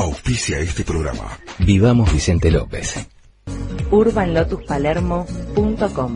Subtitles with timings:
[0.00, 1.38] Auspicia este programa.
[1.58, 3.06] Vivamos Vicente López.
[3.90, 6.14] urbanlotuspalermo.com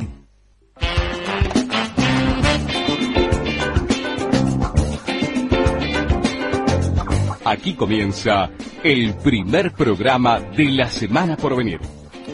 [7.44, 8.48] Aquí comienza
[8.82, 11.78] el primer programa de la semana por venir.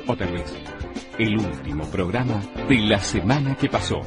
[0.06, 0.54] O tal vez,
[1.18, 4.02] el último programa de la semana que pasó.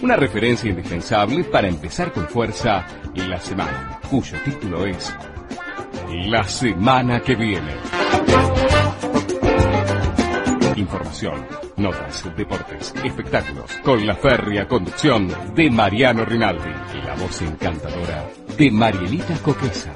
[0.00, 5.14] Una referencia indispensable para empezar con fuerza la semana, cuyo título es
[6.26, 7.72] La semana que viene.
[10.76, 11.44] Información,
[11.76, 18.70] notas, deportes, espectáculos, con la férrea conducción de Mariano Rinaldi y la voz encantadora de
[18.70, 19.92] Marielita Coquesa.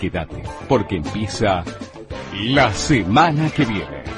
[0.00, 1.64] Quédate, porque empieza
[2.34, 4.17] la semana que viene.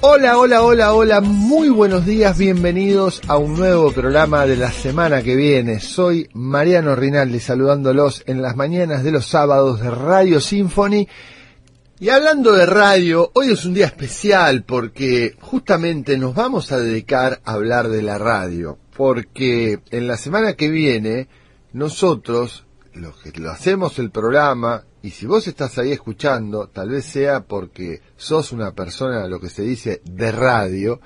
[0.00, 5.22] Hola, hola, hola, hola, muy buenos días, bienvenidos a un nuevo programa de la semana
[5.22, 5.80] que viene.
[5.80, 11.08] Soy Mariano Rinaldi saludándolos en las mañanas de los sábados de Radio Symphony.
[11.98, 17.40] Y hablando de radio, hoy es un día especial porque justamente nos vamos a dedicar
[17.44, 18.78] a hablar de la radio.
[18.96, 21.28] Porque en la semana que viene,
[21.72, 27.04] nosotros, los que lo hacemos el programa, y si vos estás ahí escuchando, tal vez
[27.04, 31.00] sea porque sos una persona, lo que se dice, de radio,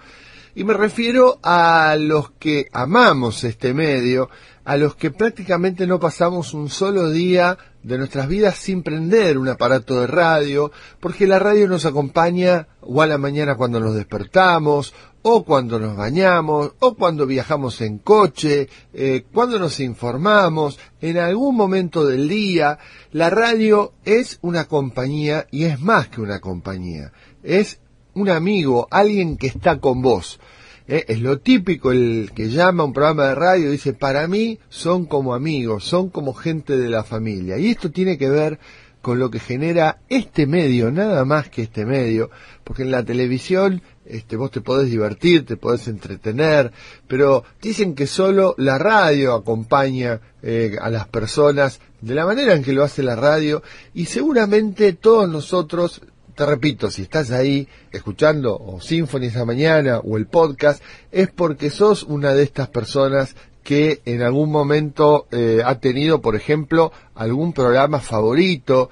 [0.55, 4.31] y me refiero a los que amamos este medio,
[4.65, 9.51] a los que prácticamente no pasamos un solo día de nuestras vidas sin prender un
[9.51, 14.95] aparato de radio, porque la radio nos acompaña o a la mañana cuando nos despertamos,
[15.23, 21.57] o cuando nos bañamos, o cuando viajamos en coche, eh, cuando nos informamos, en algún
[21.57, 22.79] momento del día,
[23.13, 27.81] la radio es una compañía y es más que una compañía, es
[28.15, 30.41] un amigo, alguien que está con vos.
[30.89, 34.59] Eh, es lo típico el que llama a un programa de radio dice, para mí
[34.69, 37.59] son como amigos, son como gente de la familia.
[37.59, 38.59] Y esto tiene que ver
[39.01, 42.31] con lo que genera este medio, nada más que este medio,
[42.65, 46.73] porque en la televisión este, vos te podés divertir, te podés entretener,
[47.07, 52.63] pero dicen que solo la radio acompaña eh, a las personas de la manera en
[52.63, 53.63] que lo hace la radio
[53.95, 56.03] y seguramente todos nosotros
[56.35, 60.83] te repito, si estás ahí escuchando o Symphony esa mañana o el podcast,
[61.13, 66.37] es porque sos una de estas personas que en algún momento eh, ha tenido, por
[66.37, 68.89] ejemplo, algún programa favorito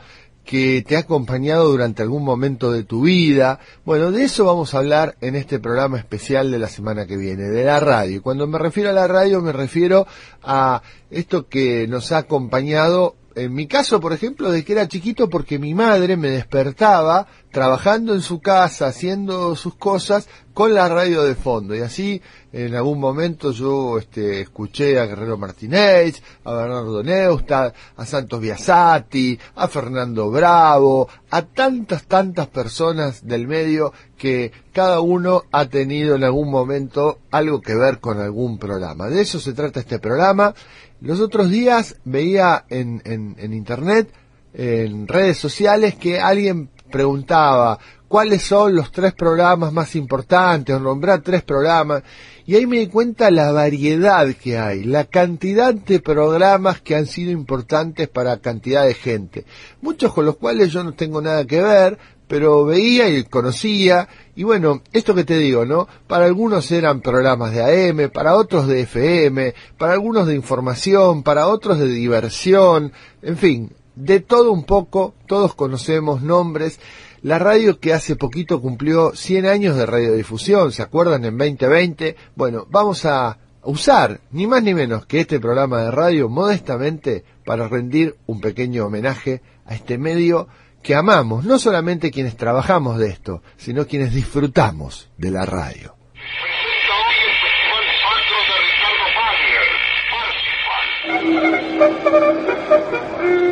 [0.48, 3.60] que te ha acompañado durante algún momento de tu vida.
[3.84, 7.50] Bueno, de eso vamos a hablar en este programa especial de la semana que viene,
[7.50, 8.22] de la radio.
[8.22, 10.06] Cuando me refiero a la radio me refiero
[10.42, 15.28] a esto que nos ha acompañado en mi caso, por ejemplo, de que era chiquito
[15.28, 21.22] porque mi madre me despertaba trabajando en su casa, haciendo sus cosas con la radio
[21.22, 21.74] de fondo.
[21.74, 22.20] Y así,
[22.52, 29.38] en algún momento yo este, escuché a Guerrero Martínez, a Bernardo Neustadt, a Santos Biasati,
[29.54, 36.24] a Fernando Bravo, a tantas, tantas personas del medio que cada uno ha tenido en
[36.24, 39.08] algún momento algo que ver con algún programa.
[39.08, 40.54] De eso se trata este programa.
[41.00, 44.12] Los otros días veía en, en, en internet,
[44.52, 47.78] en redes sociales, que alguien preguntaba
[48.08, 52.02] cuáles son los tres programas más importantes, o nombrar tres programas,
[52.46, 57.06] y ahí me di cuenta la variedad que hay, la cantidad de programas que han
[57.06, 59.44] sido importantes para cantidad de gente,
[59.82, 64.44] muchos con los cuales yo no tengo nada que ver, pero veía y conocía, y
[64.44, 65.88] bueno, esto que te digo, ¿no?
[66.06, 71.48] Para algunos eran programas de AM, para otros de FM, para algunos de información, para
[71.48, 72.92] otros de diversión,
[73.22, 76.78] en fin, de todo un poco, todos conocemos nombres.
[77.22, 81.24] La radio que hace poquito cumplió 100 años de radiodifusión, ¿se acuerdan?
[81.24, 82.14] En 2020.
[82.36, 87.66] Bueno, vamos a usar ni más ni menos que este programa de radio modestamente para
[87.66, 90.46] rendir un pequeño homenaje a este medio
[90.82, 95.94] que amamos, no solamente quienes trabajamos de esto, sino quienes disfrutamos de la radio.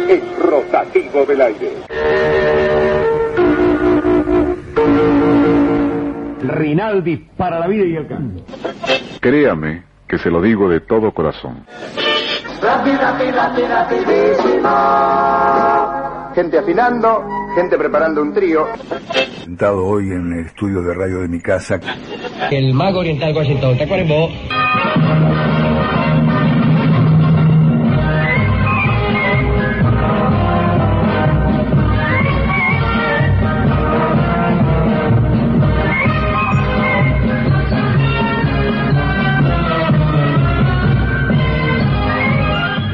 [0.08, 1.72] El rotativo del aire.
[6.42, 8.44] Rinaldi para la vida y el canto.
[9.20, 11.66] Créame que se lo digo de todo corazón.
[16.36, 17.24] Gente afinando,
[17.54, 18.66] gente preparando un trío.
[19.42, 21.80] sentado hoy en el estudio de radio de mi casa.
[22.50, 24.28] El mago oriental Washington Tacuarembó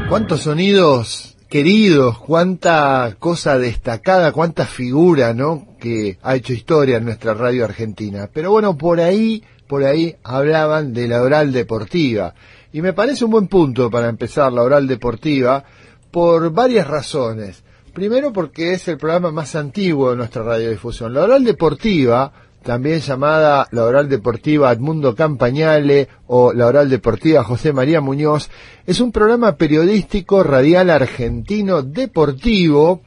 [0.09, 5.77] cuántos sonidos queridos, cuánta cosa destacada, cuánta figura, ¿no?
[5.79, 8.31] Que ha hecho historia en nuestra radio argentina.
[8.33, 12.33] Pero bueno, por ahí, por ahí hablaban de la oral deportiva.
[12.73, 15.63] Y me parece un buen punto para empezar la oral deportiva
[16.11, 17.63] por varias razones.
[17.93, 21.13] Primero porque es el programa más antiguo de nuestra radiodifusión.
[21.13, 27.73] La oral deportiva también llamada la oral deportiva Edmundo Campañale o la oral deportiva José
[27.73, 28.51] María Muñoz,
[28.87, 33.03] es un programa periodístico radial argentino deportivo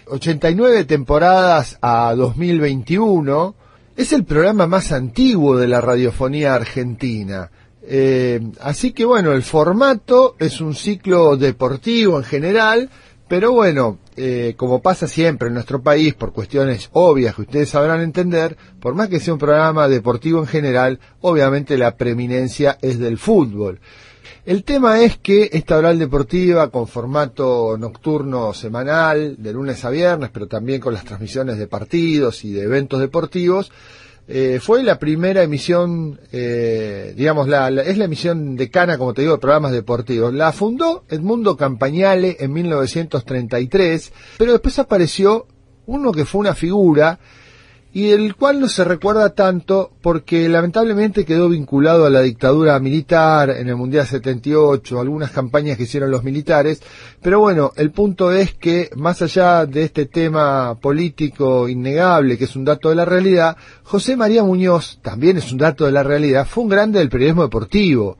[0.09, 3.55] 89 temporadas a 2021.
[3.95, 7.49] Es el programa más antiguo de la radiofonía argentina.
[7.81, 12.89] Eh, así que bueno, el formato es un ciclo deportivo en general,
[13.27, 18.01] pero bueno, eh, como pasa siempre en nuestro país, por cuestiones obvias que ustedes sabrán
[18.01, 23.17] entender, por más que sea un programa deportivo en general, obviamente la preeminencia es del
[23.17, 23.79] fútbol.
[24.45, 30.29] El tema es que esta oral deportiva con formato nocturno semanal, de lunes a viernes,
[30.31, 33.71] pero también con las transmisiones de partidos y de eventos deportivos,
[34.29, 39.21] eh, fue la primera emisión, eh, digamos, la, la- es la emisión decana, como te
[39.21, 40.33] digo, de programas deportivos.
[40.33, 45.47] La fundó Edmundo Campañale en 1933, pero después apareció
[45.85, 47.19] uno que fue una figura
[47.97, 53.49] y del cual no se recuerda tanto porque lamentablemente quedó vinculado a la dictadura militar
[53.49, 56.79] en el Mundial 78, algunas campañas que hicieron los militares,
[57.23, 62.55] pero bueno, el punto es que más allá de este tema político innegable, que es
[62.55, 66.45] un dato de la realidad, José María Muñoz, también es un dato de la realidad,
[66.45, 68.19] fue un grande del periodismo deportivo.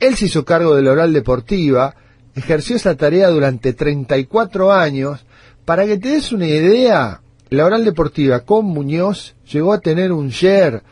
[0.00, 1.94] Él se hizo cargo de la oral deportiva,
[2.34, 5.24] ejerció esa tarea durante 34 años,
[5.64, 7.21] para que te des una idea,
[7.52, 10.82] la oral deportiva con Muñoz llegó a tener un share,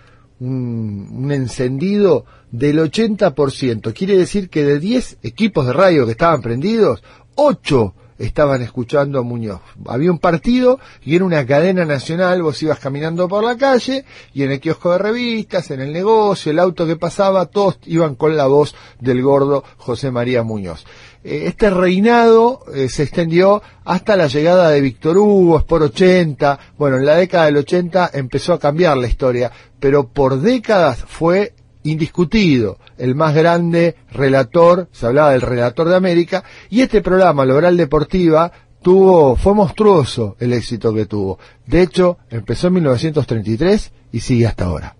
[0.40, 3.94] un, encendido del 80%.
[3.94, 7.02] Quiere decir que de 10 equipos de radio que estaban prendidos,
[7.36, 9.62] 8 estaban escuchando a Muñoz.
[9.86, 14.04] Había un partido y era una cadena nacional, vos ibas caminando por la calle
[14.34, 18.16] y en el kiosco de revistas, en el negocio, el auto que pasaba, todos iban
[18.16, 20.84] con la voz del gordo José María Muñoz.
[21.22, 26.58] Eh, Este reinado eh, se extendió hasta la llegada de Víctor Hugo, Sport 80.
[26.78, 31.54] Bueno, en la década del 80 empezó a cambiar la historia, pero por décadas fue
[31.82, 37.72] indiscutido el más grande relator, se hablaba del relator de América, y este programa, la
[37.72, 41.38] deportiva, tuvo, fue monstruoso el éxito que tuvo.
[41.66, 44.96] De hecho, empezó en 1933 y sigue hasta ahora.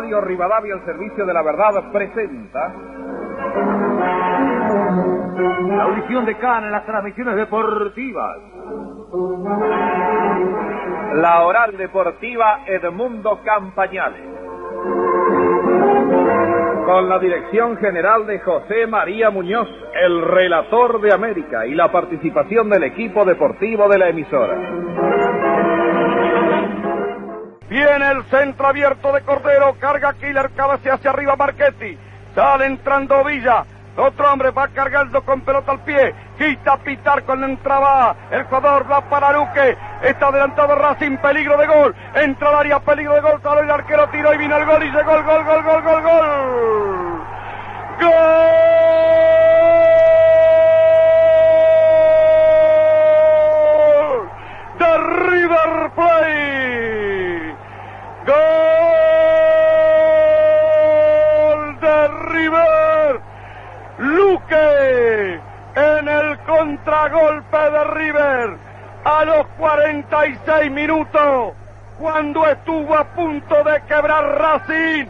[0.00, 2.72] Radio Rivadavia al servicio de la verdad, presenta.
[5.76, 8.38] La audición de Cana en las transmisiones deportivas.
[11.16, 14.22] La oral deportiva Edmundo Campañales.
[16.86, 19.68] Con la dirección general de José María Muñoz,
[20.02, 24.56] el relator de América, y la participación del equipo deportivo de la emisora.
[27.70, 31.96] Viene el centro abierto de Cordero, carga Killer, cabecea hacia arriba Marchetti,
[32.34, 33.64] sale entrando Villa,
[33.96, 38.90] otro hombre va cargando con pelota al pie, quita Pitar con la entrada, el jugador
[38.90, 43.40] va para Luque, está adelantado Racing, peligro de gol, entra al área, peligro de gol,
[43.40, 46.02] sale el arquero, tiró y vino el gol y llegó el gol, gol, gol, gol,
[46.02, 47.22] gol.
[48.00, 48.10] ¡Gol!
[54.78, 56.59] De
[58.30, 58.38] Gol
[61.80, 63.20] de River.
[63.98, 65.40] Luque
[65.74, 68.56] en el contragolpe de River
[69.04, 71.54] a los 46 minutos
[71.98, 75.06] cuando estuvo a punto de quebrar Racing.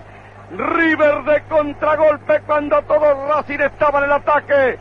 [0.57, 4.79] River de contragolpe cuando todos Racing estaban en el ataque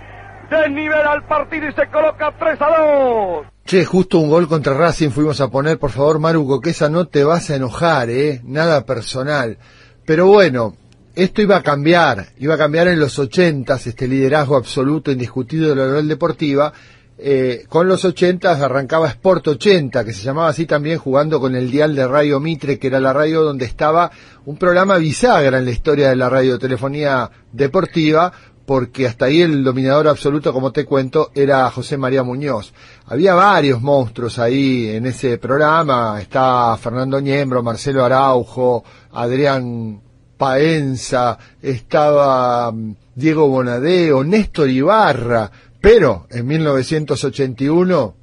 [0.49, 3.47] Desnivela al partido y se coloca 3 a 2.
[3.65, 7.23] Che, justo un gol contra Racing fuimos a poner, por favor, Maru esa no te
[7.23, 9.57] vas a enojar, eh, nada personal.
[10.05, 10.75] Pero bueno,
[11.13, 15.75] esto iba a cambiar, iba a cambiar en los ochentas, este liderazgo absoluto, indiscutido de
[15.75, 16.73] la Oral Deportiva.
[17.21, 21.69] Eh, con los ochentas arrancaba Sport 80, que se llamaba así también jugando con el
[21.69, 24.09] dial de Radio Mitre, que era la radio donde estaba
[24.45, 28.31] un programa bisagra en la historia de la radiotelefonía deportiva,
[28.69, 32.71] porque hasta ahí el dominador absoluto, como te cuento, era José María Muñoz.
[33.07, 40.03] Había varios monstruos ahí en ese programa, está Fernando Niembro, Marcelo Araujo, Adrián
[40.37, 45.49] Paenza, estaba mm, Diego Bonadeo, Néstor Ibarra,
[45.81, 48.15] pero en 1981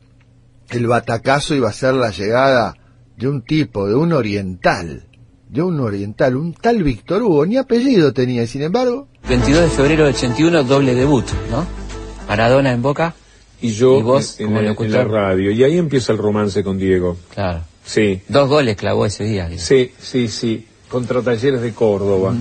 [0.70, 2.76] el batacazo iba a ser la llegada
[3.16, 5.05] de un tipo, de un oriental,
[5.56, 9.08] de un oriental, un tal Víctor Hugo, ni apellido tenía, y sin embargo...
[9.28, 11.66] 22 de febrero del 81, doble debut, ¿no?
[12.28, 13.14] Maradona en Boca.
[13.60, 15.50] Y yo ¿Y vos, en, como en- la radio.
[15.50, 17.16] Y ahí empieza el romance con Diego.
[17.34, 17.60] Claro.
[17.84, 19.48] Sí, Dos goles clavó ese día.
[19.48, 19.60] digo.
[19.60, 20.66] sí, sí, sí.
[20.88, 22.34] Contra Talleres de Córdoba.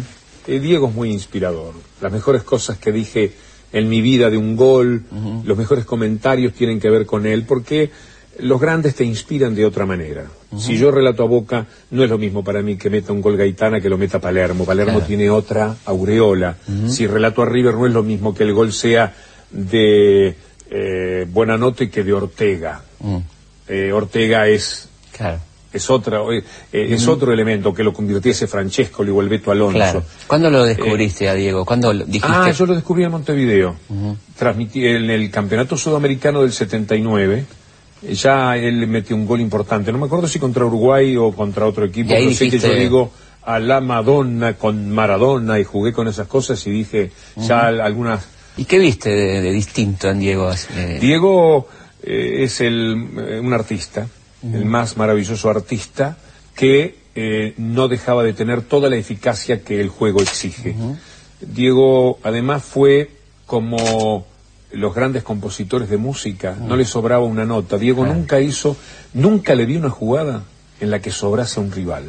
[0.47, 1.73] Eh, Diego es muy inspirador.
[2.01, 3.31] Las mejores cosas que dije
[3.73, 5.03] en mi vida de un gol,
[5.43, 7.89] los mejores comentarios tienen que ver con él, porque
[8.39, 10.25] los grandes te inspiran de otra manera.
[10.57, 13.35] Si yo relato a Boca, no es lo mismo para mí que meta un gol
[13.37, 14.65] Gaitana que lo meta Palermo.
[14.65, 15.07] Palermo Claro.
[15.07, 16.55] tiene otra aureola.
[16.87, 19.13] Si relato a River, no es lo mismo que el gol sea
[19.51, 20.35] de
[20.69, 22.81] eh, Buenanote que de Ortega.
[22.99, 23.17] Mm,
[23.67, 25.39] Eh, Ortega es claro,
[25.73, 29.73] es otra eh, eh, es otro elemento que lo convirtiese Francesco o el Beto Alonso.
[29.77, 30.03] claro.
[30.27, 31.65] ¿Cuándo lo descubriste a Diego?
[31.65, 32.27] ¿Cuándo lo- dijiste?
[32.29, 33.75] Ah, yo lo descubrí en Montevideo.
[34.37, 37.45] Transmití en el Campeonato Sudamericano del 79.
[38.13, 39.91] Ya él metió un gol importante.
[39.91, 42.09] No me acuerdo si contra Uruguay o contra otro equipo.
[42.09, 43.11] Pero sé que dijiste- yo digo
[43.43, 48.25] a la Madonna con Maradona y jugué con esas cosas y dije ya al- algunas
[48.57, 50.49] ¿Y qué viste de, de distinto en Diego?
[50.75, 51.67] Eh, Diego
[52.03, 54.07] eh, es el, eh, un artista,
[54.43, 56.17] el más maravilloso artista
[56.55, 60.73] que eh, no dejaba de tener toda la eficacia que el juego exige.
[61.41, 63.09] Diego además fue
[63.45, 64.25] como
[64.75, 67.77] los grandes compositores de música, no le sobraba una nota.
[67.77, 68.75] Diego nunca hizo,
[69.13, 70.43] nunca le vi una jugada
[70.79, 72.03] en la que sobrase un rival.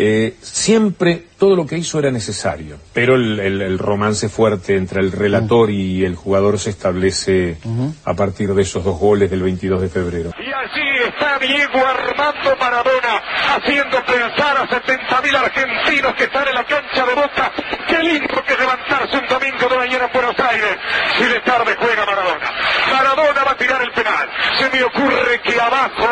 [0.00, 5.00] Eh, siempre todo lo que hizo era necesario, pero el, el- el romance fuerte entre
[5.00, 7.58] el relator y el jugador se establece
[8.04, 10.30] a partir de esos dos goles del 22 de febrero.
[10.38, 13.22] Y allí está Diego Armando Maradona
[13.56, 17.52] haciendo pensar a 70.000 argentinos que están en la cancha de Boca.
[17.88, 20.76] Qué lindo que levantarse un domingo de mañana en Buenos Aires
[21.18, 22.50] y de tarde juega Maradona.
[22.92, 24.28] Maradona va a tirar el penal.
[24.60, 26.06] Se me ocurre que abajo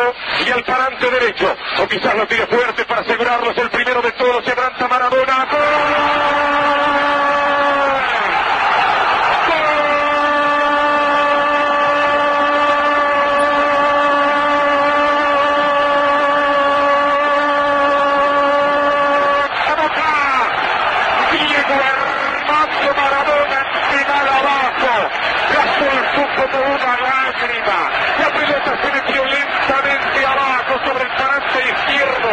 [0.45, 4.11] y al parante derecho, o quizás lo tire fuerte para asegurarlo, es el primero de
[4.13, 6.47] todos, se adelanta Maradona.
[21.31, 23.59] Diego Armando Maradona
[23.91, 25.09] penal abajo.
[25.53, 27.79] Gastó el supo como una lágrima.
[28.19, 32.29] La pelota se metió lentamente abajo sobre el parante izquierdo.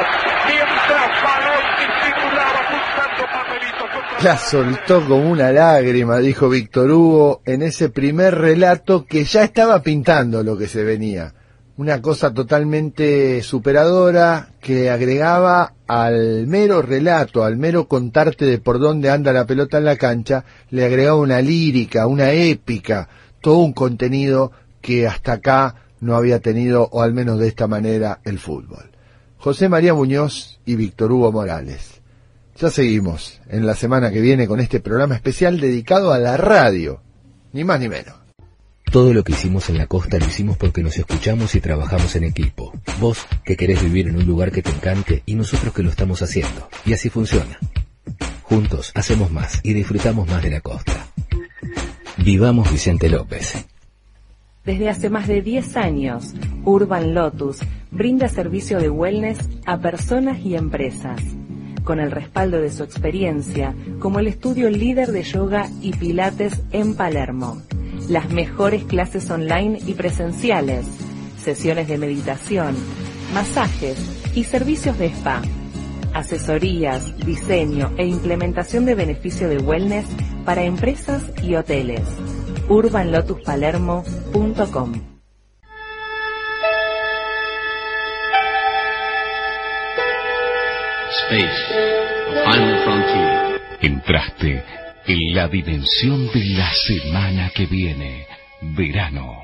[0.47, 3.91] Mientras Balón disimulaba buscando papelitos.
[3.91, 9.45] contra- La soltó como una lágrima, dijo Víctor Hugo en ese primer relato que ya
[9.45, 11.35] estaba pintando lo que se venía.
[11.77, 19.11] Una cosa totalmente superadora que agregaba al mero relato, al mero contarte de por dónde
[19.11, 23.11] anda la pelota en la cancha, le agregaba una lírica, una épica,
[23.43, 28.21] todo un contenido que hasta acá no había tenido, o al menos de esta manera,
[28.25, 28.91] el fútbol.
[29.37, 31.94] José María Muñoz y Víctor Hugo Morales.
[32.57, 37.03] Ya seguimos en la semana que viene con este programa especial dedicado a la radio,
[37.53, 38.15] ni más ni menos.
[38.93, 42.23] Todo lo que hicimos en la costa lo hicimos porque nos escuchamos y trabajamos en
[42.23, 42.73] equipo.
[43.01, 46.23] Vos que querés vivir en un lugar que te encante y nosotros que lo estamos
[46.23, 46.69] haciendo.
[46.87, 47.59] Y así funciona.
[48.45, 51.09] Juntos hacemos más y disfrutamos más de la costa.
[52.19, 53.67] Vivamos Vicente López.
[54.65, 56.33] Desde hace más de 10 años,
[56.65, 57.59] Urban Lotus
[57.91, 61.21] brinda servicio de wellness a personas y empresas,
[61.85, 66.95] con el respaldo de su experiencia como el estudio líder de yoga y pilates en
[66.95, 67.63] Palermo.
[68.09, 70.87] Las mejores clases online y presenciales,
[71.39, 72.75] sesiones de meditación,
[73.33, 73.99] masajes
[74.35, 75.41] y servicios de spa.
[76.13, 80.05] Asesorías, diseño e implementación de beneficio de wellness
[80.45, 82.03] para empresas y hoteles.
[82.69, 85.14] urbanlotuspalermo.com.
[91.29, 91.65] Space,
[92.45, 93.61] final frontier.
[93.81, 94.63] Entraste
[95.07, 98.27] en la dimensión de la semana que viene,
[98.61, 99.43] verano.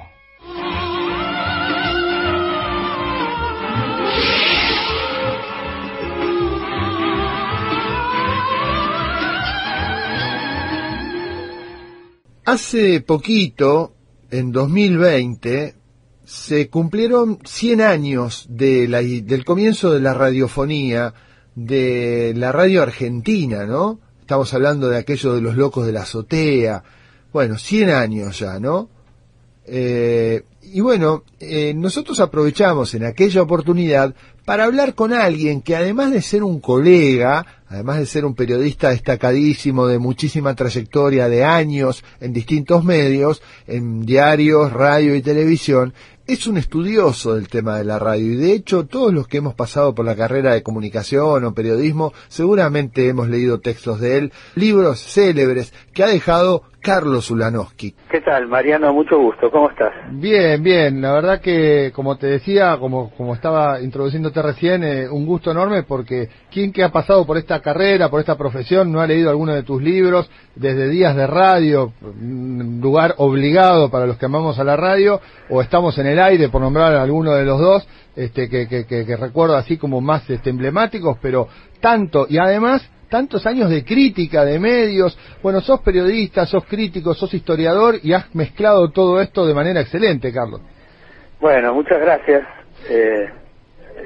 [12.44, 13.94] Hace poquito,
[14.30, 15.74] en 2020,
[16.24, 21.14] se cumplieron 100 años de la- del comienzo de la radiofonía,
[21.54, 23.98] de la radio argentina, ¿no?
[24.20, 26.82] Estamos hablando de aquello de los locos de la azotea.
[27.32, 28.88] Bueno, 100 años ya, ¿no?
[29.66, 36.10] Eh, y bueno, eh, nosotros aprovechamos en aquella oportunidad para hablar con alguien que además
[36.10, 42.04] de ser un colega, además de ser un periodista destacadísimo de muchísima trayectoria de años
[42.20, 45.94] en distintos medios, en diarios, radio y televisión,
[46.26, 49.54] es un estudioso del tema de la radio y de hecho todos los que hemos
[49.54, 55.00] pasado por la carrera de comunicación o periodismo seguramente hemos leído textos de él, libros
[55.00, 57.94] célebres que ha dejado Carlos Ulanowski.
[58.10, 58.92] ¿Qué tal, Mariano?
[58.92, 59.50] Mucho gusto.
[59.50, 59.92] ¿Cómo estás?
[60.12, 61.02] Bien, bien.
[61.02, 63.80] La verdad que, como te decía, como, como estaba
[64.30, 68.20] introduciéndote recién, eh, un gusto enorme porque quien que ha pasado por esta carrera, por
[68.20, 73.14] esta profesión, no ha leído alguno de tus libros, desde Días de Radio, un lugar
[73.18, 76.94] obligado para los que amamos a la radio, o estamos en el aire, por nombrar
[76.94, 81.18] alguno de los dos, este, que, que, que, que recuerdo así como más este, emblemáticos,
[81.20, 81.48] pero
[81.80, 85.18] tanto, y además tantos años de crítica de medios.
[85.42, 90.32] Bueno, sos periodista, sos crítico, sos historiador y has mezclado todo esto de manera excelente,
[90.32, 90.60] Carlos.
[91.40, 92.46] Bueno, muchas gracias.
[92.88, 93.39] Eh,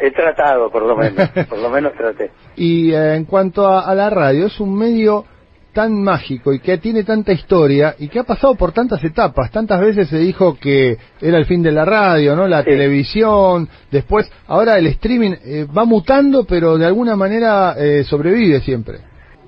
[0.01, 1.29] he tratado, por lo menos.
[1.49, 2.31] por lo menos traté.
[2.57, 5.25] Y eh, en cuanto a, a la radio, es un medio
[5.73, 9.51] tan mágico y que tiene tanta historia y que ha pasado por tantas etapas.
[9.51, 12.47] Tantas veces se dijo que era el fin de la radio, ¿no?
[12.47, 12.71] La Sí.
[12.71, 18.99] televisión, después, ahora el streaming eh, va mutando, pero de alguna manera eh, sobrevive siempre.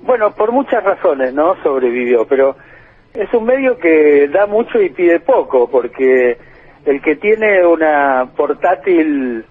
[0.03, 1.55] Bueno, por muchas razones, ¿no?
[1.63, 2.57] Sobrevivió, pero
[3.13, 6.37] es un medio que da mucho y pide poco, porque
[6.85, 9.45] el que tiene una portátil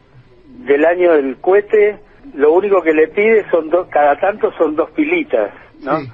[0.64, 1.99] del año del cohete,
[2.35, 5.51] lo único que le pide son dos, cada tanto son dos pilitas,
[5.83, 6.01] ¿no?
[6.01, 6.12] Sí.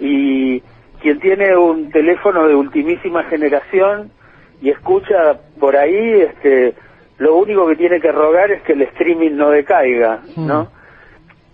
[0.00, 0.62] Y
[1.00, 4.10] quien tiene un teléfono de ultimísima generación
[4.60, 6.74] y escucha por ahí, este,
[7.18, 10.68] lo único que tiene que rogar es que el streaming no decaiga, ¿no?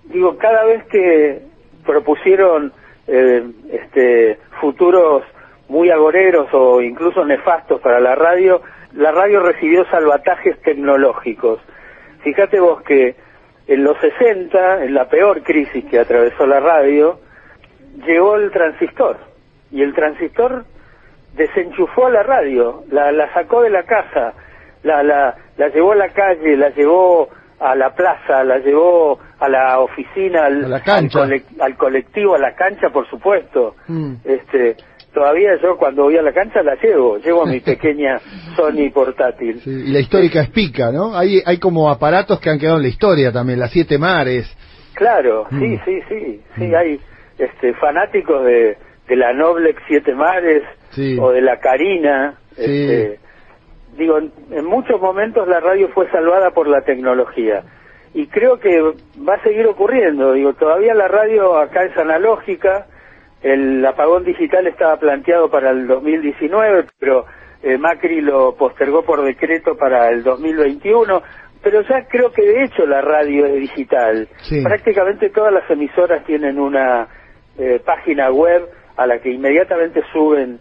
[0.09, 1.43] digo, cada vez que
[1.85, 2.73] propusieron
[3.07, 5.23] eh, este, futuros
[5.69, 8.63] muy agoreros o incluso nefastos para la radio,
[8.95, 11.61] la radio recibió salvatajes tecnológicos.
[12.29, 13.15] Fíjate vos que
[13.67, 17.21] en los 60, en la peor crisis que atravesó la radio,
[18.07, 19.17] llegó el transistor
[19.71, 20.65] y el transistor
[21.35, 24.35] desenchufó a la radio, la, la sacó de la casa,
[24.83, 29.49] la, la, la llevó a la calle, la llevó a la plaza, la llevó a
[29.49, 31.23] la oficina, al, A la cancha.
[31.23, 33.75] al, colec- al colectivo, a la cancha, por supuesto.
[33.87, 34.15] Mm.
[34.25, 34.77] Este,
[35.13, 38.19] todavía yo cuando voy a la cancha la llevo, llevo a mi pequeña
[38.57, 39.61] Sony portátil.
[39.61, 41.17] Sí, y la histórica espica, ¿no?
[41.17, 44.47] Hay, hay como aparatos que han quedado en la historia también, las siete mares.
[44.95, 45.61] Claro, Mm.
[45.61, 47.01] sí, sí, sí, sí, hay
[47.39, 48.77] este, fanáticos de,
[49.09, 51.17] de la Noblex Siete Mares Sí.
[51.21, 52.35] o de la Carina.
[52.57, 52.63] Sí.
[52.65, 53.21] este,
[53.97, 57.63] digo, en, en muchos momentos la radio fue salvada por la tecnología
[58.15, 60.33] y creo que va a seguir ocurriendo.
[60.33, 62.87] Digo, todavía la radio acá es analógica,
[63.43, 67.27] el apagón digital estaba planteado para el 2019, pero
[67.63, 71.23] eh, Macri lo postergó por decreto para el 2021.
[71.63, 74.29] Pero ya creo que de hecho la radio es digital.
[74.43, 74.63] Sí.
[74.63, 77.09] Prácticamente todas las emisoras tienen una
[77.59, 80.61] eh, página web a la que inmediatamente suben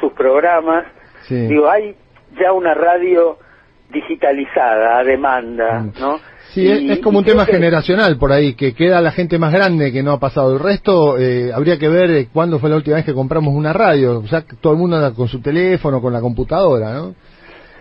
[0.00, 0.84] sus programas.
[1.22, 1.46] Sí.
[1.46, 1.96] Digo, hay
[2.38, 3.38] ya una radio
[3.90, 6.18] digitalizada a demanda, ¿no?
[6.54, 9.38] Sí, es, Y- es como un tema que- generacional por ahí, que queda la gente
[9.38, 10.52] más grande que no ha pasado.
[10.54, 13.72] El resto, eh, habría que ver eh, cuándo fue la última vez que compramos una
[13.72, 14.18] radio.
[14.18, 17.14] O sea, todo el mundo anda con su teléfono, con la computadora, ¿no?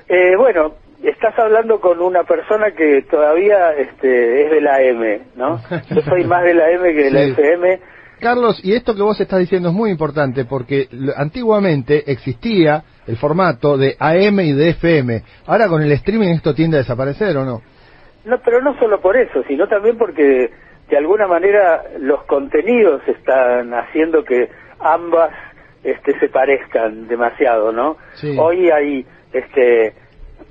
[0.08, 5.60] Eh, bueno, estás hablando con una persona que todavía este, es de la M, ¿no?
[5.90, 7.22] Yo soy más de la M que de la.
[7.24, 7.80] FM.
[8.20, 13.78] Carlos, y esto que vos estás diciendo es muy importante porque antiguamente existía el formato
[13.78, 15.24] de AM y de FM.
[15.48, 17.62] Ahora con el streaming esto tiende a desaparecer, ¿o no?
[18.26, 20.52] No, pero no solo por eso, sino también porque
[20.90, 25.32] de alguna manera los contenidos están haciendo que ambas
[25.84, 27.98] este, se parezcan demasiado, ¿no?
[28.14, 28.38] Sí.
[28.40, 29.94] Hoy hay este,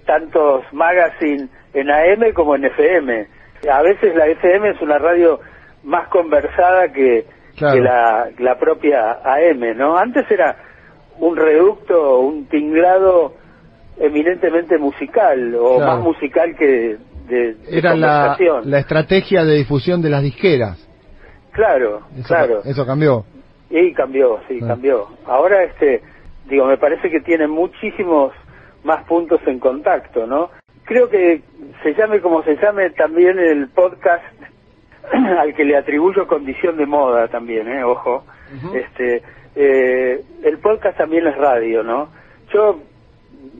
[0.06, 3.26] tantos magazines en AM como en FM.
[3.70, 5.38] A veces la FM es una radio
[5.84, 7.24] más conversada que,
[7.56, 7.74] Claro.
[7.76, 9.96] que la, la propia AM, ¿no?
[9.98, 10.56] Antes era
[11.18, 13.34] un reducto, un tinglado
[13.98, 15.92] eminentemente musical o Claro.
[15.92, 16.96] más musical que
[17.30, 20.86] de, de Era la, la estrategia de difusión de las disqueras.
[21.52, 22.60] Claro, Eso, claro.
[22.64, 23.24] eso cambió.
[23.70, 24.68] Y cambió, sí, Ah.
[24.68, 25.06] cambió.
[25.26, 26.02] Ahora, este,
[26.48, 28.32] digo, me parece que tiene muchísimos
[28.84, 30.50] más puntos en contacto, ¿no?
[30.84, 31.42] Creo que
[31.82, 34.24] se llame como se llame también el podcast
[35.38, 37.84] al que le atribuyo condición de moda también, ¿eh?
[37.84, 38.24] Ojo.
[38.74, 39.22] Este,
[39.54, 42.08] eh, el podcast también es radio, ¿no?
[42.52, 42.80] Yo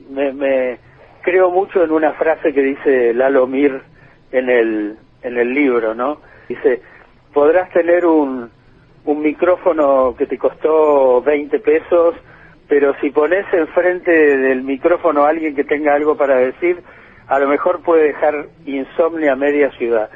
[0.09, 0.79] me, me
[1.21, 3.81] creo mucho en una frase que dice Lalo Mir
[4.31, 6.21] en el, en el libro, ¿no?
[6.47, 6.81] Dice,
[7.33, 8.49] podrás tener un,
[9.05, 12.15] un micrófono que te costó 20 pesos,
[12.67, 16.81] pero si pones enfrente del micrófono a alguien que tenga algo para decir,
[17.27, 20.09] a lo mejor puede dejar insomnia a media ciudad.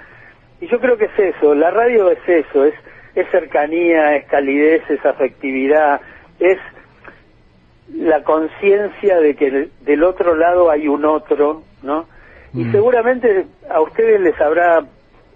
[0.61, 2.73] Y yo creo que es eso, la radio es eso, es,
[3.15, 6.01] es cercanía, es calidez, es afectividad,
[6.39, 6.57] es
[7.93, 12.05] la conciencia de que del- otro lado hay un otro, ¿no?
[12.53, 14.81] Y seguramente a ustedes les habrá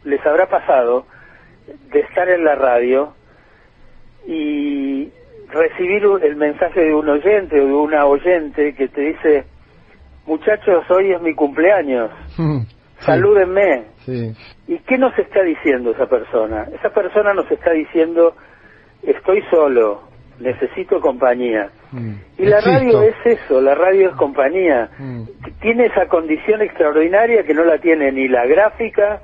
[0.04, 1.06] les habrá pasado
[1.92, 3.14] de estar en la radio
[4.26, 5.10] y
[5.52, 9.46] recibir el mensaje de un oyente o de una oyente que te dice,
[10.26, 12.12] muchachos, hoy es mi cumpleaños,
[13.02, 13.84] salúdenme.
[14.06, 14.34] Sí.
[14.68, 16.68] ¿Y qué nos está diciendo esa persona?
[16.74, 18.36] Esa persona nos está diciendo,
[19.04, 20.04] estoy solo,
[20.40, 21.70] necesito compañía.
[22.38, 22.80] Y la Existo.
[22.80, 24.90] radio es eso, la radio es compañía.
[24.98, 25.24] Mm.
[25.62, 29.22] Tiene esa condición extraordinaria que no la tiene ni la gráfica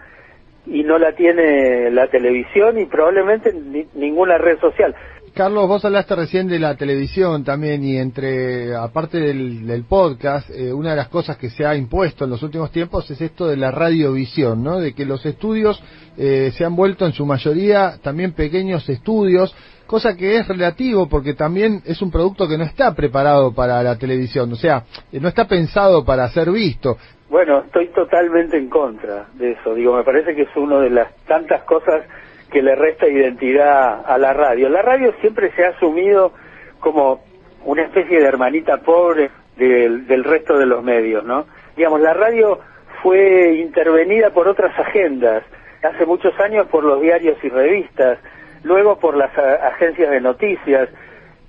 [0.66, 4.96] y no la tiene la televisión y probablemente ni- ninguna red social.
[5.36, 10.72] Carlos, vos hablaste recién de la televisión también y entre, aparte del, del podcast, eh,
[10.72, 13.58] una de las cosas que se ha impuesto en los últimos tiempos es esto de
[13.58, 14.80] la radiovisión, ¿no?
[14.80, 15.84] De que los estudios
[16.18, 19.54] eh, se han vuelto en su mayoría también pequeños estudios,
[19.86, 23.98] cosa que es relativo porque también es un producto que no está preparado para la
[23.98, 26.98] televisión, o sea, eh, no está pensado para ser visto.
[27.30, 29.74] Bueno, estoy totalmente en contra de eso.
[29.74, 32.04] Digo, me parece que es una de las tantas cosas
[32.52, 34.70] que le resta identidad a la radio.
[34.70, 36.34] La radio siempre se ha asumido
[36.80, 37.24] como
[37.66, 41.46] una especie de hermanita pobre del, del resto de los medios, ¿no?
[41.76, 42.60] Digamos, la radio
[43.02, 45.44] fue intervenida por otras agendas,
[45.84, 48.20] hace muchos años por los diarios y revistas,
[48.66, 50.90] luego por las a- agencias de noticias,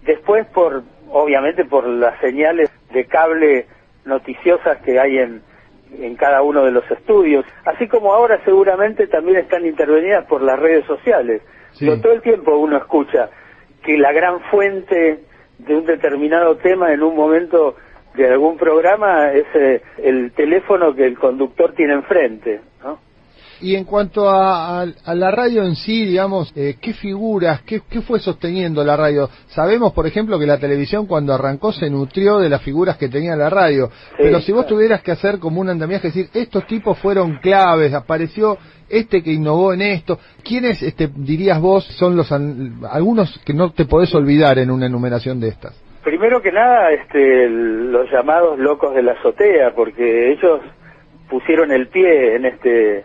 [0.02, 3.66] después por, obviamente, por las señales de cable
[4.04, 5.42] noticiosas que hay en,
[5.98, 10.58] en cada uno de los estudios, así como ahora seguramente también están intervenidas por las
[10.58, 11.42] redes sociales.
[11.78, 13.30] Pero todo el tiempo uno escucha
[13.82, 15.20] que la gran fuente
[15.58, 17.76] de un determinado tema en un momento
[18.14, 22.60] de algún programa es eh, el teléfono que el conductor tiene enfrente.
[23.60, 27.80] Y en cuanto a, a- a la radio en sí, digamos, eh, ¿qué figuras, qué,
[27.88, 29.30] qué fue sosteniendo la radio?
[29.48, 33.34] Sabemos, por ejemplo, que la televisión cuando arrancó se nutrió de las figuras que tenía
[33.36, 33.90] la radio.
[34.18, 38.58] Pero si vos tuvieras que hacer como un andamiaje, decir, estos tipos fueron claves, apareció
[38.88, 43.72] este que innovó en esto, ¿quiénes, este, dirías vos, son los an- algunos que no
[43.72, 45.74] te podés olvidar en una enumeración de estas?
[46.04, 50.60] Primero que nada, este, los llamados locos de la azotea, porque ellos
[51.28, 53.04] pusieron el pie en este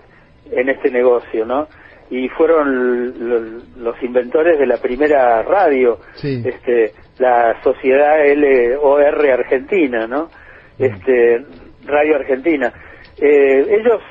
[0.49, 1.67] en este negocio, ¿no?
[2.09, 6.43] Y fueron los inventores de la primera radio, Sí.
[6.45, 10.29] este, la Sociedad LOR Argentina, ¿no?
[10.77, 11.45] Este,
[11.85, 12.73] Radio Argentina.
[13.19, 14.01] Eh, ellos,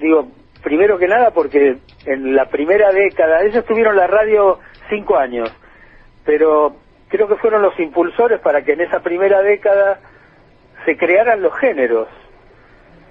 [0.00, 0.28] digo,
[0.62, 1.76] primero que nada porque
[2.06, 5.54] en la primera década, ellos tuvieron la radio cinco años,
[6.24, 6.74] pero
[7.08, 10.00] creo que fueron los impulsores para que en esa primera década
[10.84, 12.08] se crearan los géneros,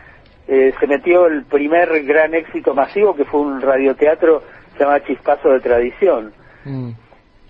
[0.48, 4.42] eh, se metió el primer gran éxito masivo que fue un radioteatro
[4.80, 6.32] llamado Chispazo de Tradición.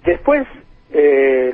[0.03, 0.47] Después,
[0.91, 1.53] eh,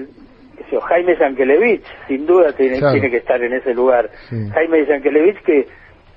[0.88, 2.94] Jaime Yankelevich, sin duda tiene, Claro.
[2.94, 4.10] tiene que estar en ese lugar.
[4.30, 4.36] Sí.
[4.54, 5.68] Jaime Yankelevich que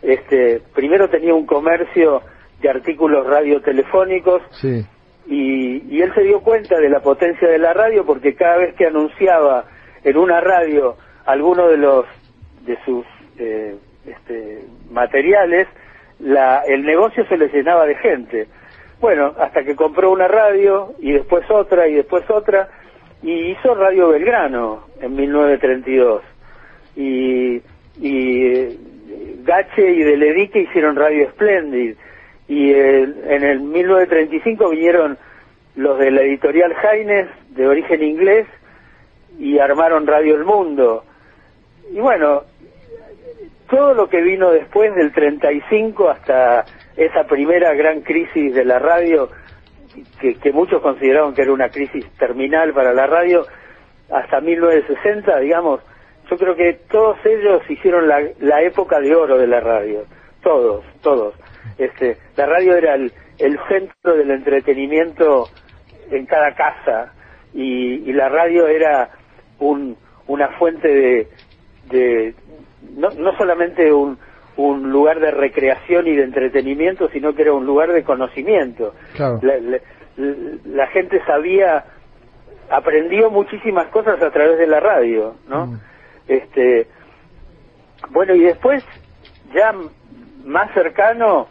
[0.02, 2.22] este, primero tenía un comercio
[2.60, 4.84] de artículos radiotelefónicos Sí.
[5.26, 8.74] Y, y él se dio cuenta de la potencia de la radio porque cada vez
[8.74, 9.64] que anunciaba
[10.04, 12.06] en una radio alguno de los
[12.64, 13.04] de sus
[13.38, 15.66] eh, este, materiales
[16.20, 18.46] la, el negocio se le llenaba de gente.
[19.00, 22.68] Bueno hasta que compró una radio y después otra y después otra
[23.22, 26.22] y hizo Radio Belgrano en 1932
[26.94, 27.62] y,
[28.00, 28.76] y eh,
[29.42, 31.96] Gache y Deledique hicieron Radio Splendid
[32.48, 35.18] y eh, en el 1935 vinieron
[35.74, 38.46] los de la editorial Jaines de origen inglés
[39.38, 41.04] y armaron Radio El Mundo
[41.92, 42.42] y bueno
[43.68, 46.64] todo lo que vino después del 35 hasta
[46.96, 49.28] esa primera gran crisis de la radio
[50.20, 53.46] que, que muchos consideraban que era una crisis terminal para la radio,
[54.10, 55.80] hasta 1960, digamos,
[56.30, 60.04] yo creo que todos ellos hicieron la, la época de oro de la radio,
[60.42, 61.34] todos, todos.
[61.78, 65.50] Este, la radio era el, el centro del entretenimiento
[66.10, 67.12] en cada casa
[67.54, 69.10] y, y la radio era
[69.58, 71.28] un, una fuente de,
[71.90, 72.34] de
[72.96, 74.18] no, no solamente un,
[74.56, 78.94] un lugar de recreación y de entretenimiento, sino que era un lugar de conocimiento.
[79.16, 79.40] Claro.
[79.42, 79.78] La, la-
[80.64, 81.84] la gente sabía,
[82.70, 85.66] aprendió muchísimas cosas a través de la radio, ¿no?
[85.66, 85.80] Mm.
[86.26, 86.86] Este,
[88.10, 88.82] bueno, y después,
[89.54, 89.74] ya
[90.44, 91.48] más cercano,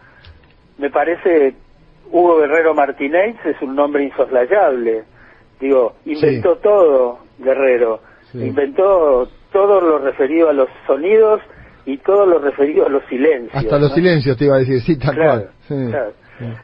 [0.77, 1.53] me parece
[2.11, 5.03] Hugo Guerrero Martínez es un nombre insoslayable.
[5.59, 8.01] Digo, inventó todo Guerrero.
[8.31, 8.39] Sí.
[8.43, 11.41] Inventó todo lo referido a los sonidos
[11.85, 13.55] y todo lo referido a los silencios.
[13.55, 13.95] Hasta los ¿no?
[13.95, 15.49] silencios te iba a decir, sí, tal Claro, cual.
[15.67, 15.87] Sí.
[15.91, 16.11] claro.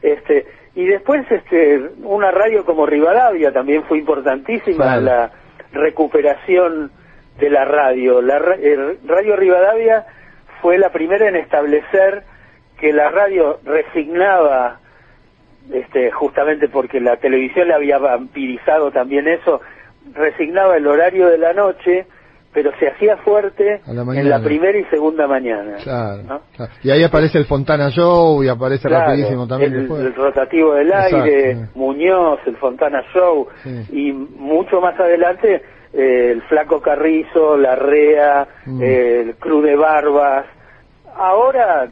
[0.02, 5.00] Este, y después este, una radio como Rivadavia también fue importantísima Claro.
[5.02, 5.30] la
[5.72, 6.90] recuperación
[7.38, 8.20] de la radio.
[8.20, 10.04] La eh, Radio Rivadavia
[10.60, 12.24] fue la primera en establecer
[12.82, 14.80] que la radio resignaba,
[15.72, 19.60] este, justamente porque la televisión le había vampirizado también eso,
[20.14, 22.06] resignaba el horario de la noche,
[22.52, 25.76] pero se hacía fuerte la en la primera y segunda mañana.
[25.84, 26.40] Claro, ¿no?
[26.56, 26.72] claro.
[26.82, 30.00] Y ahí aparece el Fontana Show y aparece Claro, rapidísimo también el, después.
[30.02, 31.62] el rotativo del Exacto, aire, sí.
[31.76, 33.86] Muñoz, el Fontana Show Sí.
[33.92, 35.62] y mucho más adelante
[35.94, 38.82] eh, el Flaco Carrizo, la Rea, Mm.
[38.82, 40.46] eh, el Cruz de Barbas.
[41.16, 41.88] Ahora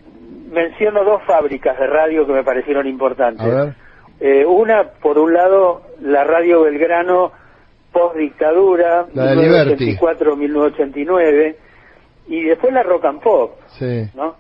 [0.51, 3.47] menciono dos fábricas de radio que me parecieron importantes.
[3.47, 3.75] A ver.
[4.21, 7.33] Eh, una, por un lado, la Radio Belgrano
[7.93, 9.97] post dictadura, La de Liberty.
[9.97, 11.57] 1984-1989,
[12.29, 13.53] y después la Rock and Pop.
[13.79, 14.09] Sí.
[14.15, 14.37] ¿no?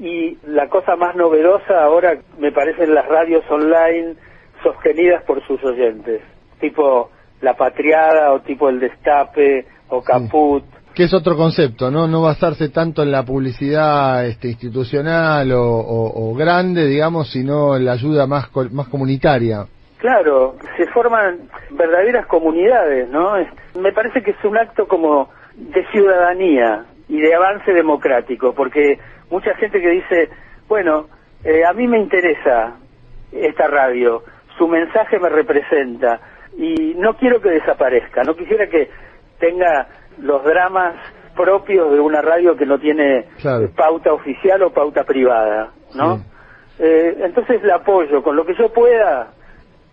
[0.00, 4.14] Y la cosa más novedosa ahora me parecen las radios online
[4.62, 6.22] sostenidas por sus oyentes,
[6.60, 10.64] tipo La Patriada o tipo El Destape o Caput.
[10.98, 12.08] Que es otro concepto, ¿no?
[12.08, 18.26] No basarse tanto en la publicidad este, institucional o, grande, digamos, sino en la ayuda
[18.26, 19.64] más, más comunitaria.
[19.98, 21.38] Claro, se forman
[21.70, 23.36] verdaderas comunidades, ¿no?
[23.36, 23.46] Es-
[23.80, 28.98] Me parece que es un acto como de ciudadanía y de avance democrático, porque
[29.30, 30.30] mucha gente que dice,
[30.66, 31.06] bueno,
[31.44, 32.74] eh, a mí me interesa
[33.30, 34.24] esta radio,
[34.58, 36.18] su mensaje me representa
[36.58, 38.90] y no quiero que desaparezca, no quisiera que
[39.38, 39.86] tenga
[40.20, 40.94] los dramas
[41.36, 43.70] propios de una radio que no tiene Claro.
[43.76, 46.20] pauta oficial o pauta privada, ¿no?
[46.78, 49.32] Eh, entonces la apoyo, con lo que yo pueda,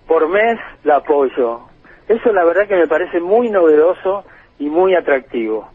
[0.07, 1.61] por mes la apoyo.
[2.07, 4.23] Eso la verdad que me parece muy novedoso
[4.59, 5.67] y muy atractivo.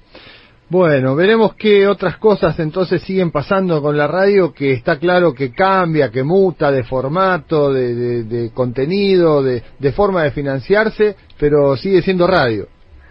[0.69, 5.53] Bueno, veremos qué otras cosas entonces siguen pasando con la radio, que está claro que
[5.53, 11.77] cambia, que muta de formato, de, de- de contenido, de, de forma de financiarse, pero
[11.77, 12.67] sigue siendo radio.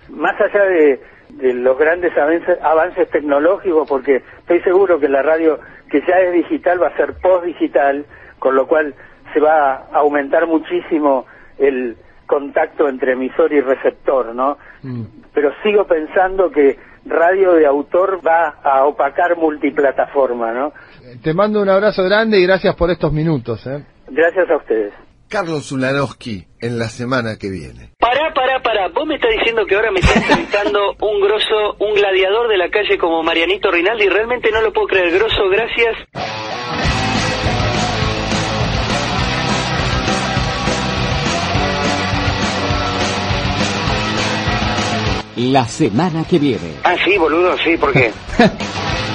[0.10, 5.60] Más allá de, de los grandes avances, avances tecnológicos, porque estoy seguro que la radio
[5.89, 8.06] que ya es digital va a ser post-digital,
[8.39, 8.94] con lo cual
[9.34, 11.26] se va a aumentar muchísimo
[11.58, 14.58] el contacto entre emisor y receptor, ¿no?
[15.34, 20.74] Pero sigo pensando que radio de autor va a opacar multiplataforma, ¿no?
[21.24, 23.65] Te mando un abrazo grande y gracias por estos minutos.
[23.65, 23.84] ¿eh?
[24.10, 24.94] Gracias a ustedes.
[25.30, 27.92] Carlos Zulanowski en la semana que viene.
[28.00, 28.88] Pará, pará, pará.
[28.89, 32.70] Vos me estás diciendo que ahora me está entrevistando un grosso, un gladiador de la
[32.70, 34.10] calle como Marianito Rinaldi.
[34.10, 35.12] Realmente no lo puedo creer.
[35.12, 35.96] Grosso, gracias.
[45.38, 46.74] La semana que viene.
[46.84, 48.12] Ah, sí, boludo, sí, ¿por qué?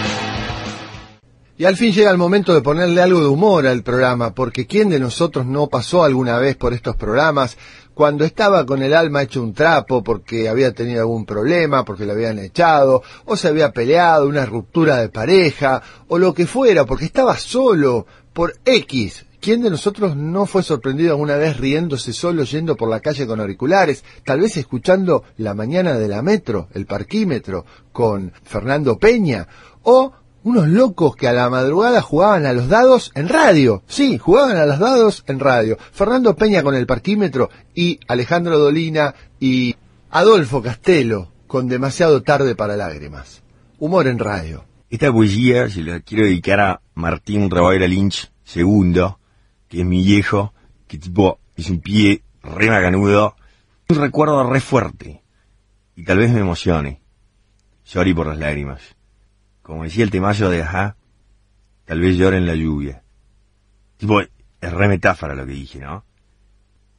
[1.57, 4.88] Y al fin llega el momento de ponerle algo de humor al programa, porque ¿quién
[4.88, 7.57] de nosotros no pasó alguna vez por estos programas
[7.95, 12.12] cuando estaba con el alma hecho un trapo porque había tenido algún problema, porque le
[12.12, 17.05] habían echado, o se había peleado, una ruptura de pareja, o lo que fuera, porque
[17.05, 19.25] estaba solo por X?
[19.40, 23.40] ¿Quién de nosotros no fue sorprendido alguna vez riéndose solo yendo por la calle con
[23.40, 29.47] auriculares, tal vez escuchando La mañana de la metro, el parquímetro, con Fernando Peña,
[29.83, 30.12] o
[30.44, 33.83] unos locos que a la madrugada jugaban a los dados en radio.
[33.87, 35.76] Sí, jugaban a los dados en radio.
[35.92, 39.74] Fernando Peña con el parquímetro y Alejandro Dolina y
[40.11, 43.42] Adolfo Castelo con demasiado tarde para lágrimas.
[43.78, 44.64] Humor en radio.
[44.90, 49.02] Esta poesía se la quiero dedicar a Martín Ravera Lynch II,
[49.66, 50.52] que es mi viejo,
[50.87, 53.35] que tipo es un pie re macanudo.
[53.88, 55.22] Un recuerdo re fuerte.
[55.96, 57.00] Y tal vez me emocione.
[57.87, 58.94] Lloré por las lágrimas.
[59.64, 60.94] Como decía el temazo de Ajá,
[61.87, 63.03] tal vez llore en la lluvia.
[63.96, 66.05] Tipo, es re metáfora lo que dije, ¿no?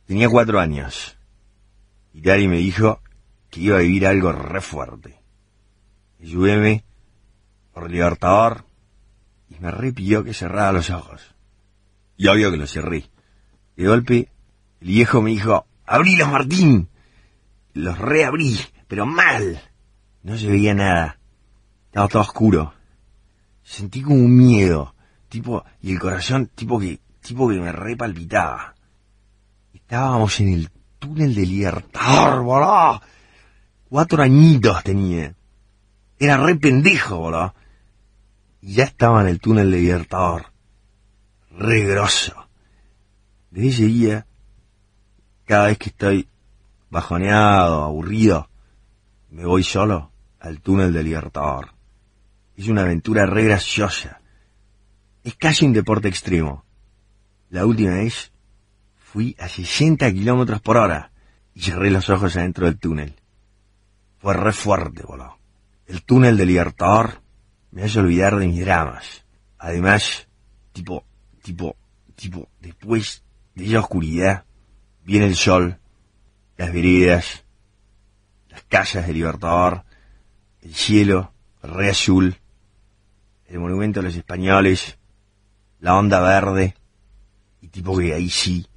[0.08, 1.16] Tenía cuatro años.
[2.12, 3.02] Y Dari me dijo
[3.52, 5.20] que iba a vivir algo re fuerte.
[6.20, 6.84] Ayúdeme
[7.72, 8.66] por Libertador
[9.48, 11.36] y me repidió que cerrara los ojos.
[12.18, 13.12] Y obvio que los cerré.
[13.76, 14.32] De golpe,
[14.82, 16.90] el viejo me dijo, abrilos Martín.
[17.74, 19.62] Los reabrí, pero mal.
[20.24, 21.15] No se veía nada.
[21.96, 22.74] Estaba todo oscuro.
[23.64, 24.94] Sentí como un miedo,
[25.30, 28.76] tipo, y el corazón, tipo que, tipo que me repalpitaba.
[29.74, 33.02] Estábamos en el túnel de Libertador, boludo.
[33.88, 35.34] Cuatro añitos tenía.
[36.20, 37.56] Era re pendejo, boludo.
[38.60, 40.48] Y ya estaba en el túnel de Libertador.
[41.52, 42.50] Re grosso.
[43.52, 44.28] Desde ese día,
[45.46, 46.28] cada vez que estoy
[46.90, 48.50] bajoneado, aburrido,
[49.30, 51.75] me voy solo al túnel de Libertador.
[52.56, 54.22] Es una aventura re graciosa.
[55.24, 56.66] Es casi un deporte extremo.
[57.50, 58.32] La última vez
[58.96, 61.12] fui a 60 kilómetros por hora
[61.54, 63.16] y cerré los ojos adentro del túnel.
[64.20, 65.38] Fue re fuerte, boludo.
[65.88, 67.22] El túnel de Libertador
[67.72, 69.26] me hace olvidar de mis dramas.
[69.58, 70.28] Además,
[70.74, 71.06] tipo,
[71.42, 71.76] tipo,
[72.16, 74.46] tipo, después de esa oscuridad,
[75.04, 75.80] viene el sol,
[76.58, 77.46] las veredas,
[78.50, 79.84] las calles de Libertador,
[80.62, 82.38] el cielo, re azul,
[83.56, 84.98] el monumento a los españoles,
[85.80, 86.76] la onda verde,
[87.62, 88.68] y tipo que ahí sí,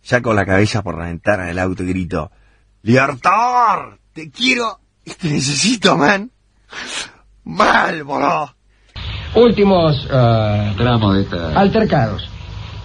[0.00, 2.30] saco la cabeza por la ventana del auto y grito,
[2.82, 3.98] ¡Libertador!
[4.12, 4.80] ¡Te quiero!
[5.04, 6.30] y ¡Te necesito, man!
[7.44, 8.54] ¡Mal, boludo!
[9.34, 11.58] Últimos ah, Tramos de esta.
[11.60, 12.28] altercados.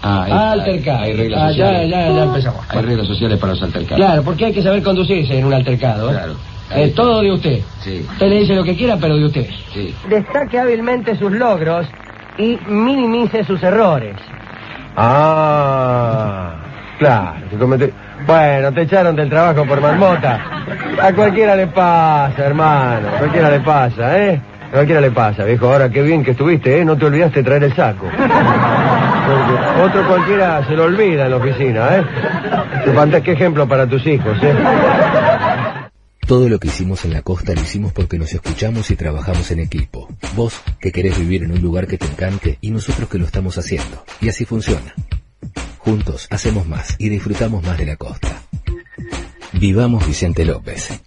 [0.02, 1.02] Ah, hay, Altercados.
[1.02, 2.66] Hay reglas Ah, ya, ya, ya empezamos.
[2.70, 3.98] Hay reglas sociales para los altercados.
[3.98, 6.10] Claro, porque hay que saber conducirse en un altercado.
[6.10, 6.14] ¿eh?
[6.14, 6.36] Claro.
[6.72, 7.60] Eh, todo de usted.
[7.82, 9.48] Sí, Usted le dice lo que quiera, pero de usted.
[9.74, 9.96] sí.
[10.10, 11.88] Destaque hábilmente sus logros
[12.38, 14.16] y minimice sus errores.
[14.98, 16.56] Ah,
[17.00, 17.94] claro, que comete-
[18.26, 20.40] Bueno, te echaron del trabajo por marmota.
[21.02, 23.08] A cualquiera le pasa, hermano.
[23.16, 24.42] A cualquiera le pasa, ¿eh?
[24.70, 25.68] A cualquiera le pasa, viejo.
[25.72, 26.84] Ahora qué bien que estuviste, ¿eh?
[26.84, 28.08] No te olvidaste de traer el saco.
[28.10, 32.04] Porque otro cualquiera se lo olvida en la oficina, ¿eh?
[32.94, 34.54] Fanta- Qué ejemplo para tus hijos, ¿eh?
[36.28, 39.62] Todo lo que hicimos en la costa lo hicimos porque nos escuchamos y trabajamos en
[39.62, 40.10] equipo.
[40.36, 43.58] Vos que querés vivir en un lugar que te encante y nosotros que lo estamos
[43.58, 44.04] haciendo.
[44.20, 44.94] Y así funciona.
[45.78, 48.42] Juntos hacemos más y disfrutamos más de la costa.
[49.54, 51.02] Vivamos Vicente López.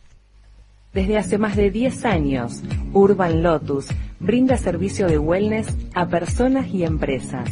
[0.94, 2.62] Desde hace más de 10 años,
[2.94, 3.88] Urban Lotus
[4.20, 7.50] brinda servicio de wellness a personas y empresas,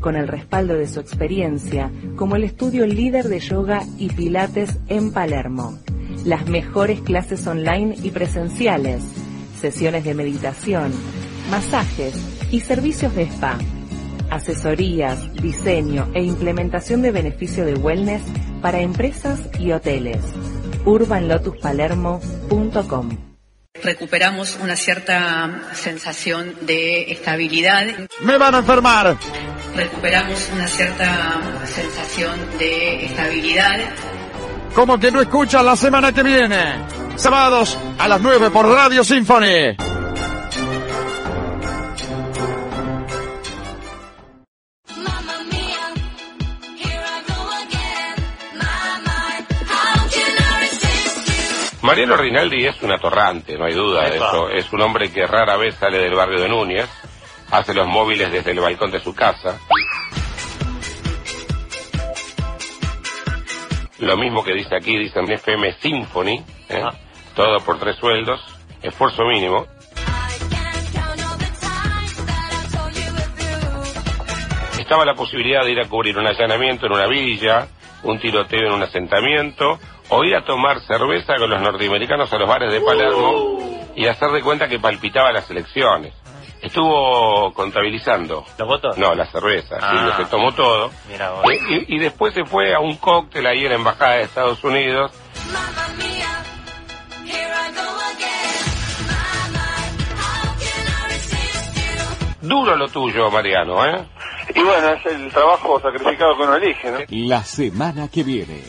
[0.00, 5.10] con el respaldo de su experiencia como el estudio líder de yoga y pilates en
[5.10, 5.78] Palermo.
[6.28, 9.02] Las mejores clases online y presenciales,
[9.58, 10.92] sesiones de meditación,
[11.50, 12.14] masajes
[12.50, 13.56] y servicios de spa.
[14.28, 18.20] Asesorías, diseño e implementación de beneficio de wellness
[18.60, 20.18] para empresas y hoteles.
[20.84, 23.08] urbanlotuspalermo.com
[23.82, 27.86] recuperamos una cierta sensación de estabilidad.
[28.20, 29.16] ¡Me van a enfermar!
[29.74, 33.78] Recuperamos una cierta sensación de estabilidad.
[34.74, 36.84] Como que no escuchan la semana que viene.
[37.16, 39.76] Sábados a las 9 por Radio Symphony.
[51.88, 54.50] Mariano Rinaldi es un atorrante, no hay duda de eso.
[54.50, 56.86] Es un hombre que rara vez sale del barrio de Núñez,
[57.50, 59.58] hace los móviles desde el balcón de su casa.
[63.98, 66.84] Lo mismo que dice aquí, dice en FM Symphony, ¿eh?
[67.34, 68.40] todo por tres sueldos,
[68.82, 69.66] esfuerzo mínimo.
[74.78, 77.68] Estaba la posibilidad de ir a cubrir un allanamiento en una villa,
[78.04, 79.78] un tiroteo en un asentamiento,
[80.10, 83.58] o ir a tomar cerveza con los norteamericanos a los bares de Palermo
[83.96, 86.14] y hacer de cuenta que palpitaba las elecciones.
[86.62, 88.44] Estuvo contabilizando.
[88.58, 88.98] ¿Los votos?
[88.98, 90.14] No, la cerveza, Ah.
[90.16, 90.90] sí, se tomó todo.
[91.08, 91.44] Mira vos.
[91.70, 95.12] Y, y después se fue a un cóctel ahí en la Embajada de Estados Unidos.
[102.40, 104.04] Duro lo tuyo, Mariano, ¿eh?
[104.54, 106.98] Y bueno, es el trabajo sacrificado que uno elige, ¿no?
[107.28, 108.62] La semana que viene.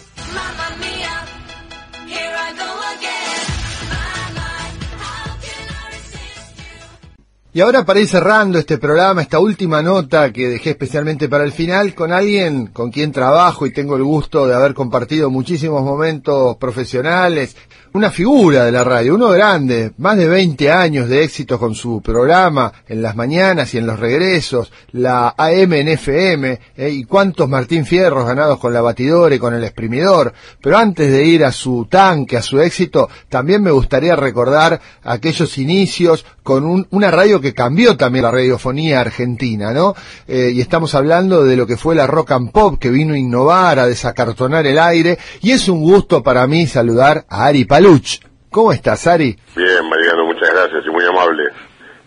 [7.52, 11.52] Y ahora para ir cerrando este programa, esta última nota que dejé especialmente para el
[11.52, 16.58] final, con alguien con quien trabajo y tengo el gusto de haber compartido muchísimos momentos
[16.58, 17.56] profesionales,
[17.94, 22.02] una figura de la radio, uno grande, más de 20 años de éxito con su
[22.02, 27.50] programa en las mañanas y en los regresos, la AM en FM, eh, y cuántos
[27.50, 30.34] Martín Fierros ganados con la batidora y con el exprimidor.
[30.62, 35.58] Pero antes de ir a su tanque, a su éxito, también me gustaría recordar aquellos
[35.58, 39.94] inicios con un- una radio que cambió también la radiofonía argentina, ¿no?
[40.28, 43.18] Eh, y estamos hablando de lo que fue la rock and pop que vino a
[43.20, 48.18] innovar, a desacartonar el aire, y es un gusto para mí saludar a Ari Paluch.
[48.50, 49.38] ¿Cómo estás, Ari?
[49.56, 51.44] Bien, Mariano, muchas gracias y muy amable.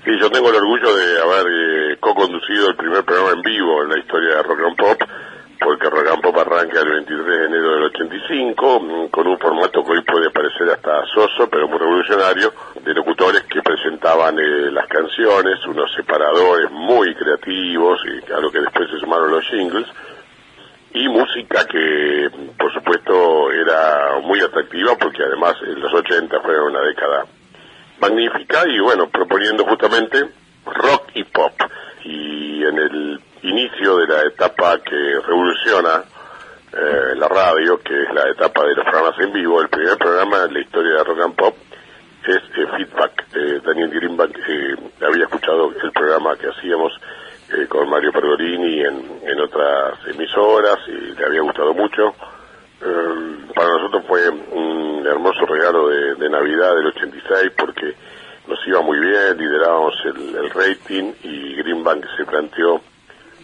[0.04, 3.90] Sí, yo tengo el orgullo de haber eh, co-conducido el primer programa en vivo en
[3.90, 5.08] la historia de Rock and Pop,
[5.62, 9.84] porque Rock and Pop arranca el 23 de enero del 85, mm, con un formato
[9.84, 12.52] que hoy puede parecer hasta soso, pero muy revolucionario,
[12.82, 18.90] de locutores que presentaban eh, las canciones, unos separadores muy creativos, y a que después
[18.90, 19.86] se sumaron los jingles,
[20.94, 26.82] y música que por supuesto era muy atractiva porque además en los 80 fueron una
[26.82, 27.24] década
[27.98, 30.28] magnífica y bueno, proponiendo justamente
[30.66, 31.52] rock y pop.
[32.04, 36.04] Y en el inicio de la etapa que revoluciona
[36.72, 40.44] eh, la radio, que es la etapa de los programas en vivo, el primer programa
[40.44, 41.54] en la historia de rock and pop
[42.26, 43.26] es eh, Feedback.
[43.34, 44.38] Eh, Daniel Greenback
[45.00, 46.92] había escuchado el programa que hacíamos
[47.52, 52.14] eh, con Mario Pergolini en, en otras emisoras y le había gustado mucho.
[53.54, 57.94] Para nosotros fue un hermoso regalo de, Navidad del 86 porque
[58.48, 62.80] nos iba muy bien, liderábamos el rating y Greenbank se planteó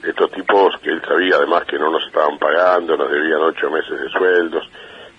[0.05, 4.01] estos tipos que él sabía además que no nos estaban pagando, nos debían ocho meses
[4.01, 4.65] de sueldos.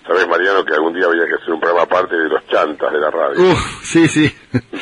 [0.06, 2.98] Sabes, Mariano, que algún día había que hacer un programa aparte de los chantas de
[2.98, 3.40] la radio.
[3.42, 4.34] Uf, sí, sí.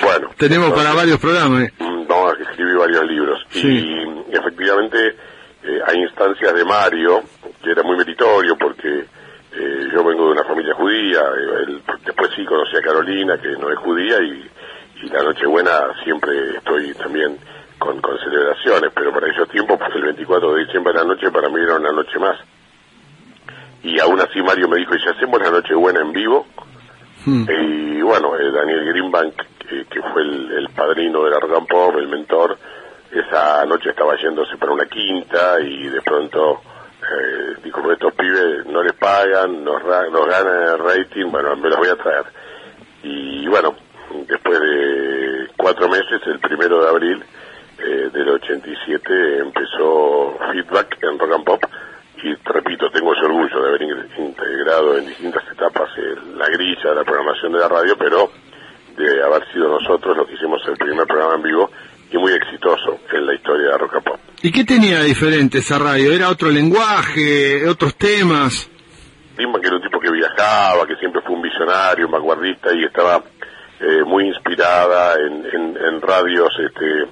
[0.02, 1.64] Bueno, Tenemos para varios programas.
[1.64, 1.72] eh.
[1.80, 3.40] Mm, No, escribí varios libros.
[3.52, 5.16] Y efectivamente
[5.64, 7.22] eh, hay instancias de Mario,
[7.62, 9.04] que era muy meritorio porque
[9.52, 13.48] eh, yo vengo de una familia judía, eh, él- después sí conocí a Carolina, que
[13.48, 14.48] no es judía, y,
[15.02, 17.36] y la Nochebuena siempre estoy también
[17.78, 21.30] con, con celebraciones, pero para esos tiempos, pues el 24 de diciembre de la noche
[21.30, 22.36] para mí era una noche más.
[23.82, 26.46] Y aún así Mario me dijo, ¿y si hacemos la Nochebuena en vivo?
[27.48, 31.68] Y bueno, eh, Daniel Greenbank, que, que fue el, el padrino de la rock and
[31.68, 32.56] pop, el mentor,
[33.10, 36.60] esa noche estaba yéndose para una quinta y de pronto
[37.02, 41.68] eh, dijo, "Pues estos pibes no les pagan, nos, nos ganan el rating, bueno, me
[41.68, 42.24] los voy a traer.
[43.02, 43.74] Y bueno,
[44.26, 47.24] después de cuatro meses, el primero de abril
[47.78, 51.62] eh, del 87, empezó Feedback en Rock and Pop.
[52.22, 56.90] Y repito, tengo ese orgullo de haber in- integrado en distintas etapas el- la grilla
[56.90, 58.30] de la programación de la radio, pero
[58.96, 61.70] de haber sido nosotros los que hicimos el primer programa en vivo
[62.10, 64.20] y muy exitoso en la historia de Rock and Pop.
[64.42, 66.12] ¿Y qué tenía de diferente esa radio?
[66.12, 68.68] ¿Era otro lenguaje, otros temas?
[69.36, 73.22] Que era un tipo que viajaba, que siempre fue un visionario, un vanguardista y estaba
[73.80, 77.06] eh, muy inspirada en, en- en radios este,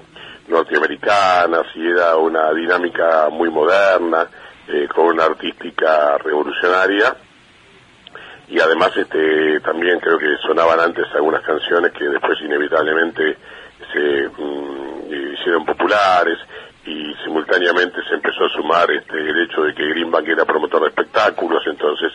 [0.49, 4.27] norteamericanas y era una dinámica muy moderna,
[4.69, 7.17] eh, con una artística revolucionaria.
[8.49, 13.37] Y además este también creo que sonaban antes algunas canciones que después inevitablemente
[13.93, 16.39] se mm, hicieron populares
[16.85, 20.89] y simultáneamente se empezó a sumar este el hecho de que Greenbank era promotor de
[20.89, 22.13] espectáculos entonces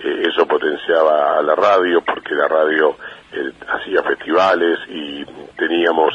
[0.00, 2.96] eh, eso potenciaba a la radio porque la radio
[3.32, 5.24] eh, hacía festivales y
[5.56, 6.14] teníamos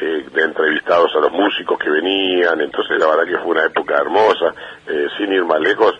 [0.00, 3.96] eh, de entrevistados a los músicos que venían entonces la verdad que fue una época
[3.96, 4.54] hermosa
[4.86, 5.94] eh, sin ir más lejos.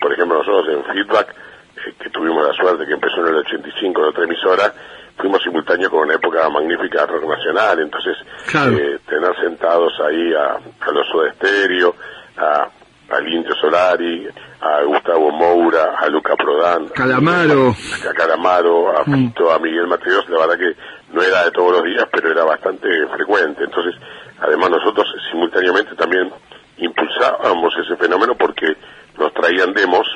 [0.00, 1.34] Por ejemplo nosotros en Feedback
[1.76, 4.72] eh, que tuvimos la suerte que empezó en el 85 en otra emisora,
[5.16, 8.16] fuimos simultáneos con una época magnífica de rock nacional, entonces
[8.54, 11.94] eh, tener sentados ahí a, a los Soda Stereo,
[12.36, 12.68] a,
[13.10, 14.26] al Indio Solari,
[14.60, 17.70] a Gustavo Moura, a Luca Prodan, Calamaro.
[17.70, 20.74] a Calamaro, a Fito, a Miguel Mateos, la verdad que
[21.14, 23.64] no era de todos los días, pero era bastante frecuente.
[23.64, 23.94] Entonces,
[24.40, 26.30] además nosotros simultáneamente también
[26.78, 28.76] impulsábamos ese fenómeno porque
[29.16, 30.06] nos traían demos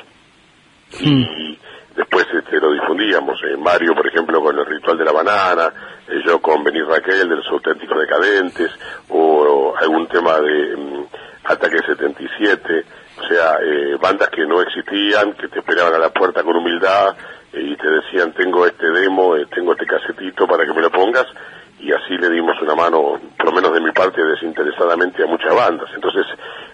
[0.99, 1.57] y
[1.95, 3.39] después este, lo difundíamos.
[3.43, 5.73] Eh, Mario, por ejemplo, con el ritual de la banana,
[6.07, 8.71] eh, yo con Benny Raquel de los auténticos decadentes,
[9.09, 11.05] o, algún tema de mm,
[11.45, 12.85] Ataque 77,
[13.17, 17.15] o sea, eh, bandas que no existían, que te esperaban a la puerta con humildad
[17.53, 21.25] y te decían, tengo este demo, eh, tengo este casetito para que me lo pongas,
[21.79, 25.55] y así le dimos una mano, por lo menos de mi parte, desinteresadamente a muchas
[25.55, 25.89] bandas.
[25.95, 26.25] Entonces,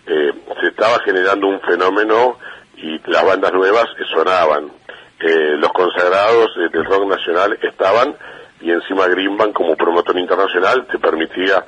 [0.07, 2.37] eh, se estaba generando un fenómeno
[2.77, 4.71] y las bandas nuevas sonaban.
[5.19, 8.15] Eh, los consagrados eh, del rock nacional estaban
[8.61, 11.63] y encima Greenbank como promotor internacional te permitía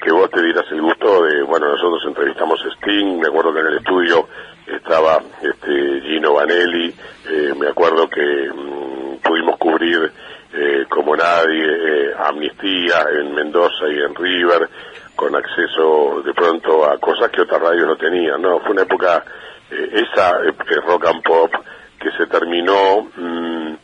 [0.00, 3.66] que vos te dieras el gusto de, bueno, nosotros entrevistamos Sting, me acuerdo que en
[3.66, 4.28] el estudio
[4.66, 6.94] estaba este Gino Vanelli,
[7.28, 10.12] eh, me acuerdo que mm, pudimos cubrir
[10.54, 14.68] eh, como nadie eh, Amnistía en Mendoza y en River,
[15.16, 18.60] con acceso de pronto a cosas que otras radios no tenían, ¿no?
[18.60, 19.24] Fue una época,
[19.70, 20.52] eh, esa eh,
[20.86, 21.52] rock and pop
[21.98, 23.74] que se terminó mm,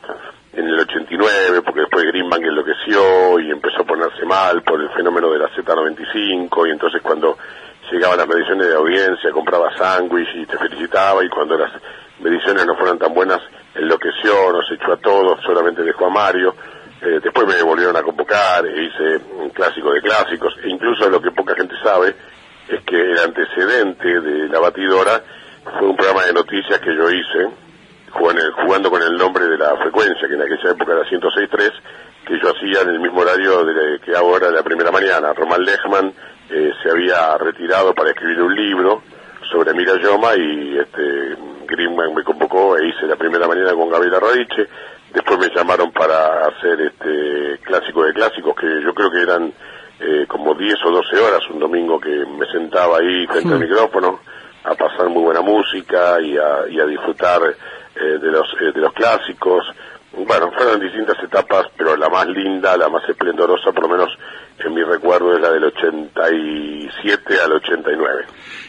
[0.54, 5.30] en el 89, porque después Greenbank enloqueció y empezó a ponerse mal por el fenómeno
[5.30, 7.38] de la Z95, y entonces cuando
[7.92, 11.72] llegaban las mediciones de audiencia, compraba sándwich y te felicitaba, y cuando las
[12.20, 13.40] mediciones no fueron tan buenas,
[13.74, 16.54] enloqueció, nos echó a todos, solamente dejó a Mario.
[17.00, 21.20] Eh, después me volvieron a convocar, e hice un clásico de clásicos, e incluso lo
[21.20, 22.14] que poca gente sabe
[22.68, 25.22] es que el antecedente de La Batidora
[25.78, 27.48] fue un programa de noticias que yo hice,
[28.10, 31.72] jugando, con el nombre de la frecuencia, que en aquella época era 106.3,
[32.26, 35.32] que yo hacía en el mismo horario de, que ahora la primera mañana.
[35.32, 36.12] Román Lechman
[36.50, 39.02] eh, se había retirado para escribir un libro
[39.50, 41.36] sobre Mira Yoma y este
[41.66, 44.66] Greenman me convocó e hice la primera mañana con Gabriela Radiche.
[45.12, 49.52] Después me llamaron para hacer este clásico de clásicos, que yo creo que eran
[50.00, 54.20] eh, como 10 o 12 horas, un domingo que me sentaba ahí frente al micrófono
[54.64, 57.40] a pasar muy buena música y a, y a disfrutar
[57.96, 59.66] eh, de, los, eh, de los clásicos.
[60.26, 64.08] Bueno, fueron distintas etapas, pero la más linda, la más esplendorosa, por lo menos
[64.58, 68.24] en mi recuerdo, es la del 87 al 89.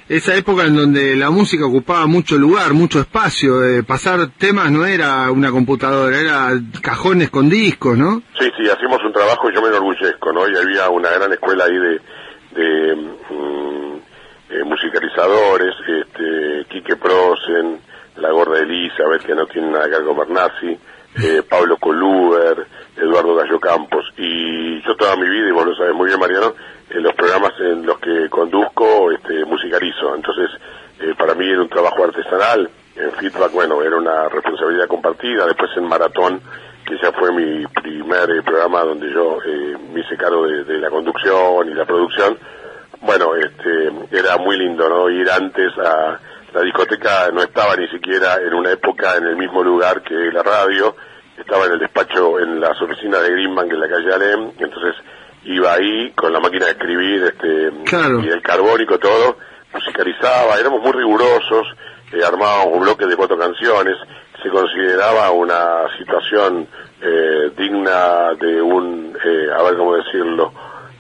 [0.07, 4.85] Esa época en donde la música ocupaba mucho lugar, mucho espacio, eh, pasar temas no
[4.85, 6.49] era una computadora, era
[6.81, 8.21] cajones con discos, ¿no?
[8.39, 10.47] Sí, sí, hacemos un trabajo y yo me enorgullezco, ¿no?
[10.47, 12.01] Y había una gran escuela ahí de,
[12.61, 13.95] de mm,
[14.51, 17.79] eh, musicalizadores, este, Quique Prosen,
[18.17, 20.77] la gorda Elizabeth, que no tiene nada que ver con Bernasi,
[21.15, 24.05] eh, Pablo Coluber, Eduardo Gallo Campos.
[24.17, 26.53] Y yo toda mi vida, y vos lo sabes muy bien, Mariano,
[26.89, 30.15] en los programas en los que conduzco, este, musicalizo.
[30.15, 30.49] Entonces,
[30.99, 32.69] eh, para mí era un trabajo artesanal.
[32.95, 35.45] En feedback, bueno, era una responsabilidad compartida.
[35.45, 36.41] Después en Maratón,
[36.85, 40.79] que ya fue mi primer eh, programa donde yo eh, me hice cargo de, de
[40.79, 42.37] la conducción y la producción.
[43.01, 45.09] Bueno, este, era muy lindo, ¿no?
[45.09, 46.19] Ir antes a
[46.53, 50.43] la discoteca no estaba ni siquiera en una época en el mismo lugar que la
[50.43, 50.95] radio,
[51.37, 54.95] estaba en el despacho, en las oficinas de Greenbank en la calle Alem, entonces
[55.43, 58.19] iba ahí con la máquina de escribir este Claro.
[58.19, 59.37] y el carbónico todo,
[59.73, 61.67] musicalizaba, éramos muy rigurosos,
[62.11, 63.95] eh, armábamos un bloque de cuatro canciones,
[64.41, 66.67] se consideraba una situación
[67.01, 70.51] eh, digna de un, eh, a ver cómo decirlo,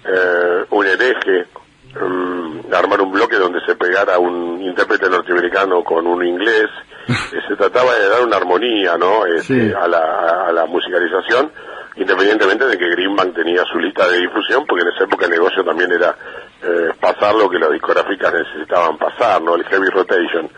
[0.05, 1.47] eh, un hereje,
[1.95, 6.67] mm, armar un bloque donde se pegara un intérprete norteamericano con un inglés,
[7.09, 9.25] Eh, se trataba de dar una armonía, ¿no?
[9.25, 9.73] Este, Sí.
[9.73, 11.51] a, la, a- la musicalización,
[11.95, 15.63] independientemente de que Greenbank tenía su lista de difusión, porque en esa época el negocio
[15.63, 16.15] también era
[16.61, 19.55] eh, pasar lo que las discográficas necesitaban pasar, ¿no?
[19.55, 20.49] El heavy rotation,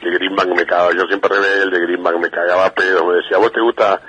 [0.00, 3.52] que Greenbank me cagaba, yo siempre rebelde, Greenbank me cagaba a pedo, me decía, ¿vos
[3.52, 4.00] te gusta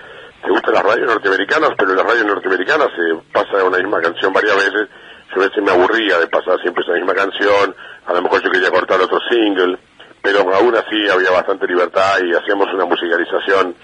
[0.44, 1.70] te gustan las radios norteamericanas?
[1.78, 4.90] Pero en las radios norteamericanas se pasa una misma canción varias veces,
[5.34, 8.52] yo a veces me aburría de pasar siempre esa misma canción, a lo mejor yo
[8.52, 9.78] quería cortar otro single,
[10.22, 13.76] pero aún así había bastante libertad y hacíamos una musicalización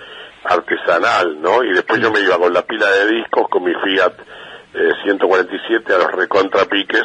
[0.43, 1.63] artesanal, ¿no?
[1.63, 4.13] Y después yo me iba con la pila de discos, con mi Fiat
[4.73, 7.03] eh, 147 a los recontrapiques,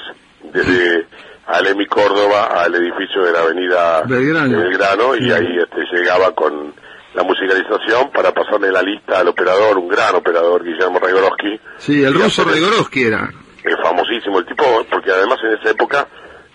[0.52, 1.06] desde
[1.46, 4.58] Alemi Córdoba al edificio de la avenida Belgrano.
[4.58, 6.72] Belgrano, y ahí este, llegaba con
[7.14, 12.14] la musicalización para pasarle la lista al operador, un gran operador, Guillermo Raigorowski, Sí, el
[12.14, 13.30] ruso Rigorowski era.
[13.66, 16.06] Eh, famosísimo el tipo, porque además en esa época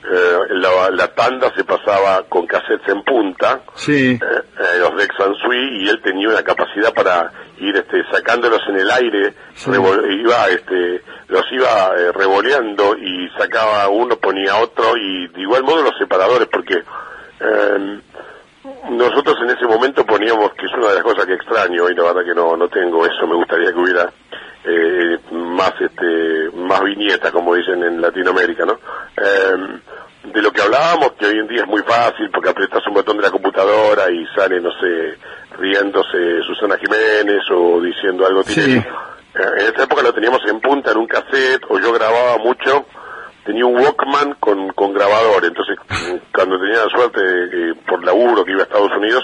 [0.03, 4.17] eh, la, la tanda se pasaba con cassettes en punta, Sí.
[4.19, 8.61] eh, eh, los Dex and Sui, y él tenía una capacidad para ir este, sacándolos
[8.69, 9.33] en el aire,
[9.67, 15.63] revol- iba, este, los iba eh, revoleando y sacaba uno, ponía otro, y de igual
[15.63, 16.81] modo los separadores, porque
[17.39, 17.99] eh,
[18.89, 22.03] nosotros en ese momento poníamos, que es una de las cosas que extraño, y la
[22.03, 24.11] verdad que no, no tengo eso, me gustaría que hubiera
[24.63, 25.17] eh,
[25.61, 28.79] más este más viñeta, como dicen en Latinoamérica, ¿no?
[29.17, 29.79] Eh,
[30.33, 33.17] de lo que hablábamos, que hoy en día es muy fácil, porque apretas un botón
[33.17, 35.17] de la computadora y sale, no sé,
[35.57, 38.77] riéndose Susana Jiménez o diciendo algo Sí.
[38.77, 38.83] Eh,
[39.33, 42.85] En esa época lo teníamos en punta en un cassette, o yo grababa mucho,
[43.45, 45.77] tenía un Walkman con, con grabador, entonces
[46.33, 49.23] cuando tenía la suerte que por laburo que iba a Estados Unidos,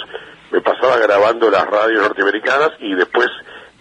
[0.51, 3.27] me pasaba grabando las radios norteamericanas y después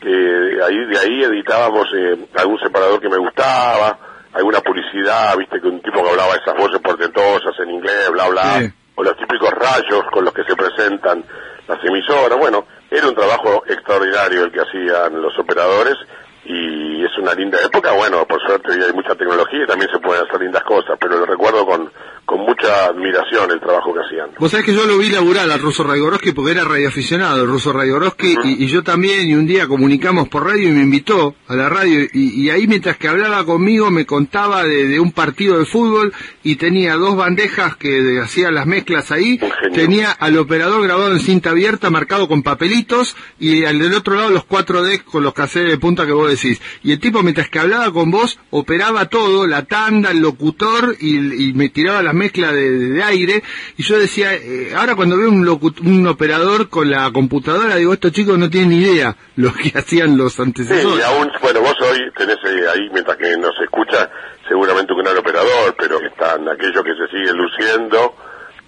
[0.07, 3.99] eh, ahí de ahí editábamos eh, algún separador que me gustaba,
[4.33, 8.61] alguna publicidad, viste que un tipo que hablaba esas voces portentosas en inglés, bla bla,
[8.61, 8.73] Sí.
[8.95, 11.25] o los típicos rayos con los que se presentan
[11.67, 15.97] las emisoras, bueno, era un trabajo extraordinario el que hacían los operadores
[16.45, 19.99] y es una linda época, bueno, por suerte hoy hay mucha tecnología y también se
[19.99, 21.91] pueden hacer lindas cosas, pero lo recuerdo con,
[22.27, 24.31] con mucha admiración el trabajo que hacían.
[24.39, 27.73] Vos sabés que yo lo vi laburar al ruso Raigorowski porque era radioaficionado, el ruso
[27.73, 31.55] Raigorowski, y, y yo también, y un día comunicamos por radio y me invitó a
[31.55, 35.59] la radio, y, y ahí mientras que hablaba conmigo me contaba de, de un partido
[35.59, 36.13] de fútbol
[36.43, 39.39] y tenía dos bandejas que hacía las mezclas ahí,
[39.73, 44.31] tenía al operador grabado en cinta abierta, marcado con papelitos, y al del otro lado
[44.31, 46.61] los cuatro decks con los cassettes de punta que vos decís.
[46.83, 51.49] Y el tipo mientras que hablaba con vos, operaba todo, la tanda, el locutor, y,
[51.51, 53.43] y me tiraba las mezclas de, de aire,
[53.77, 55.47] y yo decía, eh, ahora cuando veo un,
[55.85, 60.17] un operador con la computadora, digo, estos chicos no tienen ni idea lo que hacían
[60.17, 60.99] los Sí, antecesores.
[60.99, 64.11] y aún, bueno, vos hoy tenés eh, ahí, mientras que nos escucha,
[64.49, 68.15] seguramente un gran operador, pero están aquellos que se siguen luciendo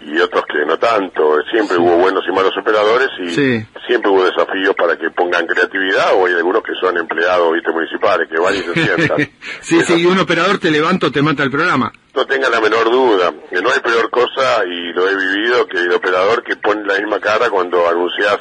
[0.01, 1.39] y otros que no tanto.
[1.51, 3.67] Siempre hubo buenos y malos operadores y Sí.
[3.87, 8.29] siempre hubo desafíos para que pongan creatividad o hay algunos que son empleados ¿viste, municipales
[8.29, 9.29] que van y se sientan.
[9.61, 11.93] sí, sí, y un operador te levanta o te mata el programa.
[12.19, 15.79] No tengan la menor duda, que no hay peor cosa, y lo he vivido, que
[15.79, 18.39] el operador que pone la misma cara cuando anunciás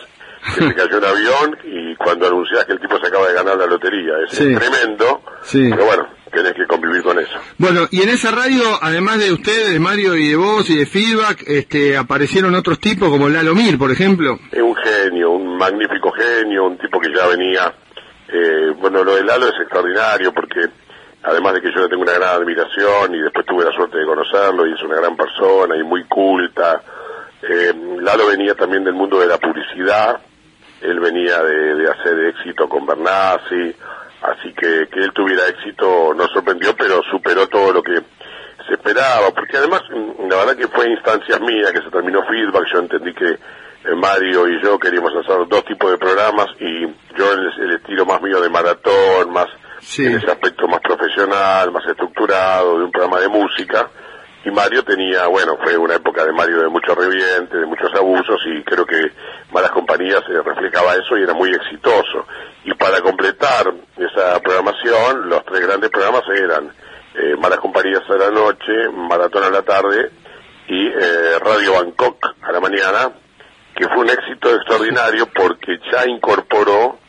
[0.55, 3.55] que se cayó un avión y cuando anunciás que el tipo se acaba de ganar
[3.55, 4.13] la lotería.
[4.25, 4.55] Es Sí.
[4.55, 5.67] tremendo, Sí.
[5.69, 7.37] pero bueno, tenés que convivir con eso.
[7.59, 10.87] Bueno, y en esa radio, además de ustedes, de Mario y de vos y de
[10.87, 14.39] Feedback, este, aparecieron otros tipos como Lalo Mir, por ejemplo.
[14.51, 17.71] Es un genio, un magnífico genio, un tipo que ya venía...
[18.29, 20.61] eh, bueno, lo de Lalo es extraordinario porque
[21.27, 24.05] además de que yo le tengo una gran admiración y después tuve la suerte de
[24.05, 26.81] conocerlo y es una gran persona y muy culta.
[27.41, 30.21] Eh, Lalo venía también del mundo de la publicidad,
[30.81, 33.75] él venía de, hacer éxito con Bernasi,
[34.21, 38.01] así que que él tuviera éxito nos sorprendió, pero superó todo lo que
[38.65, 42.65] se esperaba, porque además mm, la verdad que fue instancias mías que se terminó feedback,
[42.71, 47.33] yo entendí que eh, Mario y yo queríamos hacer dos tipos de programas y yo
[47.33, 49.47] el, el estilo más mío de maratón, más
[49.97, 53.89] en ese aspecto más profesional, más estructurado, de un programa de música,
[54.45, 58.39] y Mario tenía, bueno, fue una época de Mario de mucho reviente, de muchos abusos,
[58.45, 59.11] y creo que
[59.51, 62.25] Malas Compañías eh, reflejaba eso y era muy exitoso.
[62.63, 66.71] Y para completar esa programación, los tres grandes programas eran
[67.15, 70.11] eh, Malas Compañías a la noche, Maratón a la tarde
[70.67, 73.11] y eh, Radio Bangkok a la mañana,
[73.75, 76.99] que fue un éxito extraordinario porque ya incorporó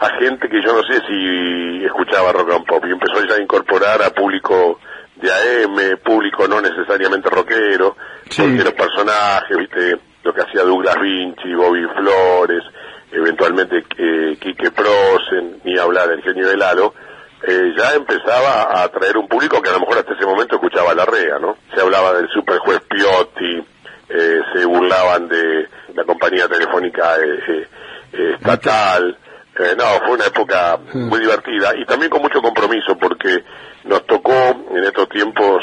[0.00, 3.42] a gente que yo no sé si escuchaba rock and pop y empezó ya a
[3.42, 4.80] incorporar a público
[5.16, 11.52] de AM, público no necesariamente rockero, porque los personajes, viste, lo que hacía Douglas Vinci,
[11.54, 12.64] Bobby Flores,
[13.12, 16.94] eventualmente eh, Quique Prosen, ni hablar el genio de Lalo,
[17.42, 20.94] eh, ya empezaba a atraer un público que a lo mejor hasta ese momento escuchaba
[20.94, 21.56] la rea, ¿no?
[21.74, 23.62] Se hablaba del superjuez Piotti,
[24.08, 27.68] eh, se burlaban de la compañía telefónica eh, eh,
[28.12, 29.16] eh, estatal,
[29.58, 33.44] eh, no, fue una época muy divertida y también con mucho compromiso porque
[33.84, 35.62] nos tocó en estos tiempos,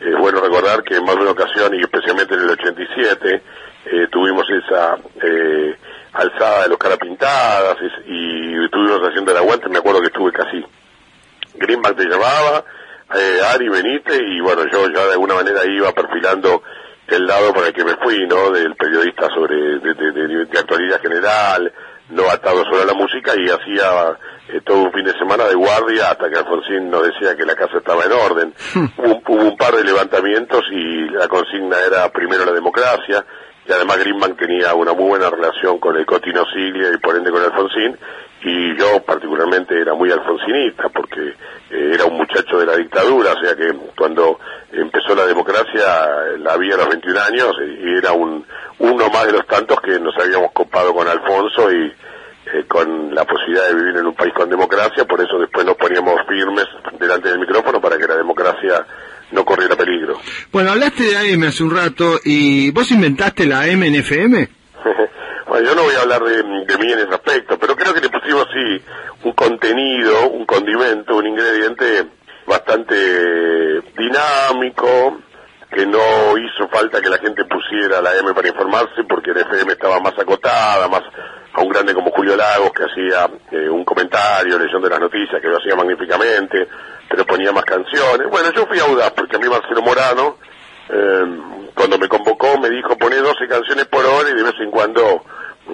[0.00, 3.42] es bueno recordar que en más de una ocasión y especialmente en el 87
[3.86, 5.76] eh, tuvimos esa eh,
[6.12, 7.76] alzada de los cara pintadas
[8.06, 10.64] y, y estuvimos haciendo el aguante, me acuerdo que estuve casi,
[11.54, 12.64] Greenback te llamaba,
[13.14, 16.62] eh, Ari Benítez y bueno, yo ya de alguna manera iba perfilando
[17.08, 18.50] el lado por el que me fui, ¿no?
[18.50, 21.72] Del periodista sobre, de, de- de- de actualidad general,
[22.10, 24.16] no atado solo a la música y hacía
[24.48, 27.54] eh, todo un fin de semana de guardia hasta que Alfonsín nos decía que la
[27.56, 28.54] casa estaba en orden.
[28.98, 33.24] Hubo, un- hubo un par de levantamientos y la consigna era primero la democracia
[33.68, 37.32] y además Greenbank tenía una muy buena relación con el Cotino Siglia y por ende
[37.32, 37.98] con Alfonsín
[38.46, 41.34] y yo particularmente era muy alfonsinista porque
[41.70, 44.38] eh, era un muchacho de la dictadura, o sea que cuando
[44.70, 45.82] empezó la democracia
[46.38, 48.46] la había a los 21 años y era un
[48.78, 53.24] uno más de los tantos que nos habíamos copado con Alfonso y eh, con la
[53.24, 56.66] posibilidad de vivir en un país con democracia, por eso después nos poníamos firmes
[57.00, 58.86] delante del micrófono para que la democracia
[59.32, 60.20] no corriera peligro.
[60.52, 64.48] Bueno, hablaste de AM hace un rato y vos inventaste la AM en FM.
[65.60, 68.08] Yo no voy a hablar de, de mí en ese aspecto, pero creo que le
[68.08, 68.82] pusimos sí
[69.24, 72.06] un contenido, un condimento, un ingrediente
[72.46, 75.18] bastante dinámico,
[75.70, 79.72] que no hizo falta que la gente pusiera la M para informarse, porque la FM
[79.72, 81.02] estaba más acotada, más
[81.52, 85.48] a un grande como Julio Lagos, que hacía eh, un comentario, leyendo las noticias, que
[85.48, 86.68] lo hacía magníficamente,
[87.08, 88.28] pero ponía más canciones.
[88.30, 90.36] Bueno, yo fui audaz, porque a mí Marcelo Morano,
[90.88, 91.40] eh,
[91.74, 95.24] cuando me convocó, me dijo, pone 12 canciones por hora y de vez en cuando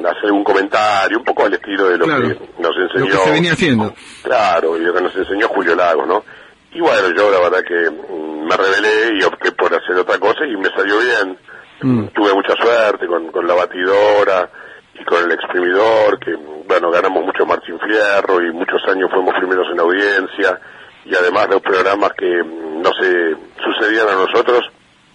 [0.06, 2.28] hacer un comentario, un poco al estilo de lo Claro.
[2.28, 3.04] que nos enseñó.
[3.06, 3.94] Lo que se venía haciendo.
[4.22, 6.24] Claro, y lo que nos enseñó Julio Lagos, ¿no?
[6.72, 10.46] Y bueno, yo la verdad que mm, me rebelé y opté por hacer otra cosa
[10.46, 11.38] y me salió bien.
[11.82, 12.06] Mm.
[12.14, 14.48] Tuve mucha suerte con, con la batidora
[14.94, 16.34] y con el exprimidor, que
[16.66, 20.58] bueno, ganamos mucho Martín Fierro y muchos años fuimos primeros en audiencia
[21.04, 24.64] y además los programas que mm, no se sucedían a nosotros,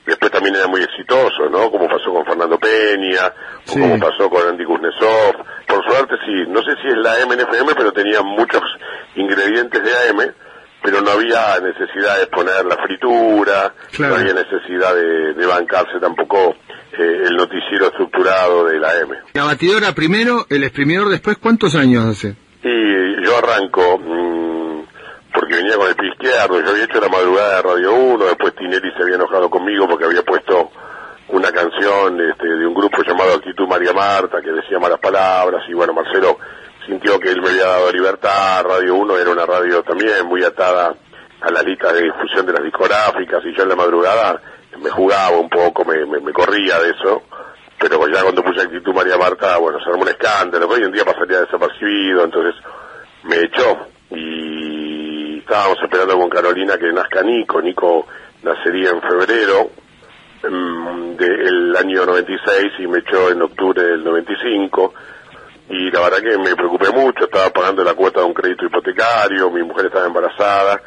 [0.08, 1.70] después también era muy exitoso, ¿no?
[1.70, 3.28] Como pasó con Fernando Peña,
[3.68, 3.80] o Sí.
[3.80, 5.34] como pasó con Andy Kuznetsov.
[5.68, 8.62] Por suerte sí, no sé si es la MNFM, pero tenía muchos
[9.16, 10.34] ingredientes de AM,
[10.84, 14.16] pero no había necesidad de poner la fritura, Claro.
[14.16, 16.56] no había necesidad de, de bancarse tampoco
[16.94, 19.16] eh, el noticiero estructurado de la M.
[19.34, 22.36] La batidora primero, el exprimidor después, ¿cuántos años hace?
[22.64, 24.47] Y yo arranco, mm,
[25.48, 28.54] porque venía con el pie izquierdo, yo había hecho la madrugada de Radio 1, después
[28.56, 30.72] Tinelli se había enojado conmigo porque había puesto
[31.30, 35.74] una canción este, de un grupo llamado Actitud María Marta, que decía malas palabras, y
[35.74, 36.38] bueno, Marcelo
[36.86, 40.94] sintió que él me había dado libertad, Radio 1 era una radio también muy atada
[41.40, 44.42] a la lista de difusión de las discográficas, y yo en la madrugada
[44.78, 47.24] me jugaba un poco, me, corría de eso,
[47.80, 51.06] pero ya cuando puse actitud María Marta, bueno, se armó un escándalo, hoy en día
[51.06, 52.62] pasaría desapercibido, entonces
[53.24, 54.47] me echó y
[55.48, 58.06] estábamos esperando con Carolina que nazca Nico, Nico
[58.44, 59.70] nacería en febrero
[60.44, 64.94] mm, del año 96 y me echó en octubre del 95
[65.70, 69.50] y la verdad que me preocupé mucho, estaba pagando la cuota de un crédito hipotecario,
[69.50, 70.82] mi mujer estaba embarazada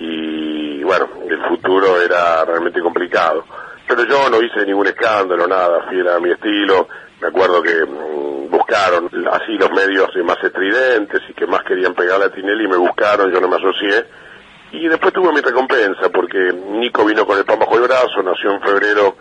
[0.00, 3.44] y bueno, el futuro era realmente complicado.
[3.86, 6.88] Pero yo no hice ningún escándalo, nada, fiel a mi estilo.
[7.20, 8.19] Me acuerdo que mm,
[8.50, 13.32] buscaron así los medios más estridentes y que más querían pegarle a Tinelli, me buscaron,
[13.32, 14.04] yo no me asocié.
[14.72, 18.52] Y después tuve mi recompensa, porque Nico vino con el pan bajo el brazo, nació
[18.52, 19.16] en febrero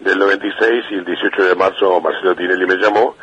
[0.00, 3.16] del 96 y el 18 de marzo Marcelo Tinelli me llamó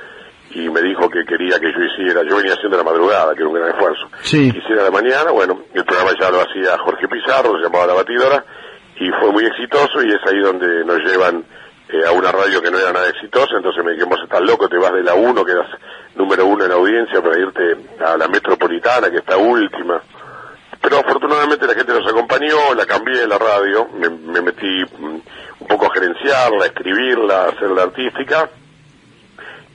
[0.53, 3.47] y me dijo que quería que yo hiciera, yo venía haciendo la madrugada, que era
[3.49, 4.47] un gran esfuerzo, Sí.
[4.55, 8.43] hiciera la mañana, bueno, el programa ya lo hacía Jorge Pizarro, se llamaba La Batidora,
[8.99, 11.45] y fue muy exitoso y es ahí donde nos llevan
[11.91, 14.77] eh, a una radio que no era nada exitosa, entonces me dijimos, estás loco, te
[14.77, 15.67] vas de la 1, que eras
[16.15, 20.01] número uno en audiencia, para irte a la metropolitana, que está última.
[20.81, 25.21] Pero afortunadamente la gente nos acompañó, la cambié la radio, me, me metí mm,
[25.59, 28.49] un poco a gerenciarla, a escribirla, a hacerla artística,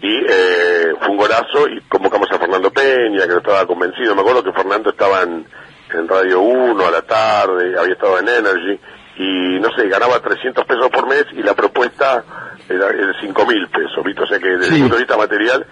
[0.01, 4.15] y eh, fue un golazo y convocamos a Fernando Peña, que no estaba convencido.
[4.15, 5.47] Me acuerdo que Fernando estaba en,
[5.93, 8.81] en Radio 1 a la tarde, había estado en Energy,
[9.19, 12.25] y no sé, ganaba 300 pesos por mes y la propuesta
[12.69, 14.23] era de 5 mil pesos, ¿viste?
[14.23, 15.67] O sea que desde el punto de vista material,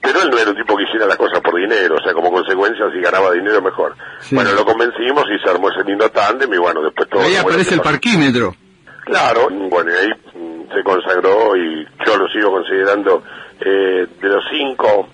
[0.00, 2.30] pero él no era un tipo que hiciera las cosas por dinero, o sea, como
[2.30, 3.94] consecuencia, si ganaba dinero mejor.
[4.32, 7.22] Bueno, lo convencimos y se armó ese lindo tándem y bueno, después todo...
[7.22, 8.54] Ahí aparece el parquímetro.
[9.04, 13.22] Claro, bueno, y ahí mm, se consagró y yo lo sigo considerando
[13.60, 15.08] eh, de los cinco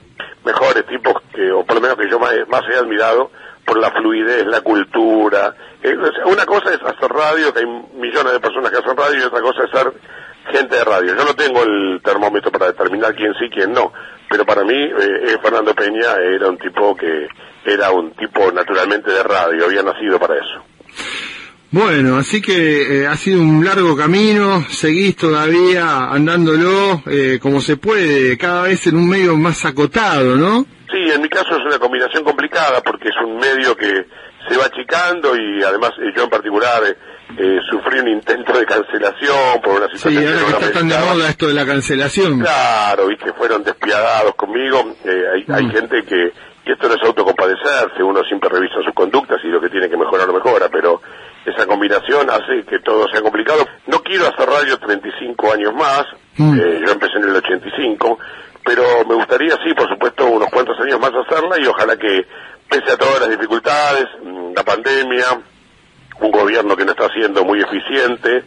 [0.44, 3.30] mejores tipos que, o por lo menos que yo más, más he admirado
[3.64, 5.54] por la fluidez, la cultura.
[5.82, 5.96] Eh,
[6.26, 9.40] una cosa es hacer radio, que hay millones de personas que hacen radio, y otra
[9.40, 9.92] cosa es ser
[10.52, 11.16] gente de radio.
[11.16, 13.92] Yo no tengo el termómetro para determinar quién sí, quién no,
[14.28, 17.28] pero para mí eh, eh, Fernando Peña era un tipo que
[17.64, 20.64] era un tipo naturalmente de radio, había nacido para eso.
[21.74, 27.76] Bueno, así que eh, ha sido un largo camino, seguís todavía andándolo eh, como se
[27.76, 30.64] puede, cada vez en un medio más acotado, ¿no?
[30.94, 34.06] Sí, en mi caso es una combinación complicada porque es un medio que
[34.48, 36.96] se va achicando y además eh, yo en particular eh,
[37.36, 40.78] eh, sufrí un intento de cancelación por una Sí, situación ahora que que no está
[40.78, 42.38] tan de moda esto de la cancelación.
[42.40, 44.94] Claro, viste, fueron despiadados conmigo.
[45.04, 45.70] Eh, hay, hay Mm.
[45.72, 46.32] gente que,
[46.66, 49.96] y esto no es autocompadecerse, uno siempre revisa sus conductas y lo que tiene que
[49.96, 51.02] mejorar lo mejora, pero
[51.44, 53.66] esa combinación hace que todo sea complicado.
[53.88, 56.04] No quiero hacer radio 35 años más,
[56.36, 56.58] Mm.
[56.60, 58.18] eh, yo empecé en el 85,
[58.64, 62.26] pero me gustaría, sí, por supuesto, unos cuantos años más hacerla y ojalá que,
[62.68, 65.26] pese a todas las dificultades, mm, la pandemia,
[66.20, 68.44] un gobierno que no está siendo muy eficiente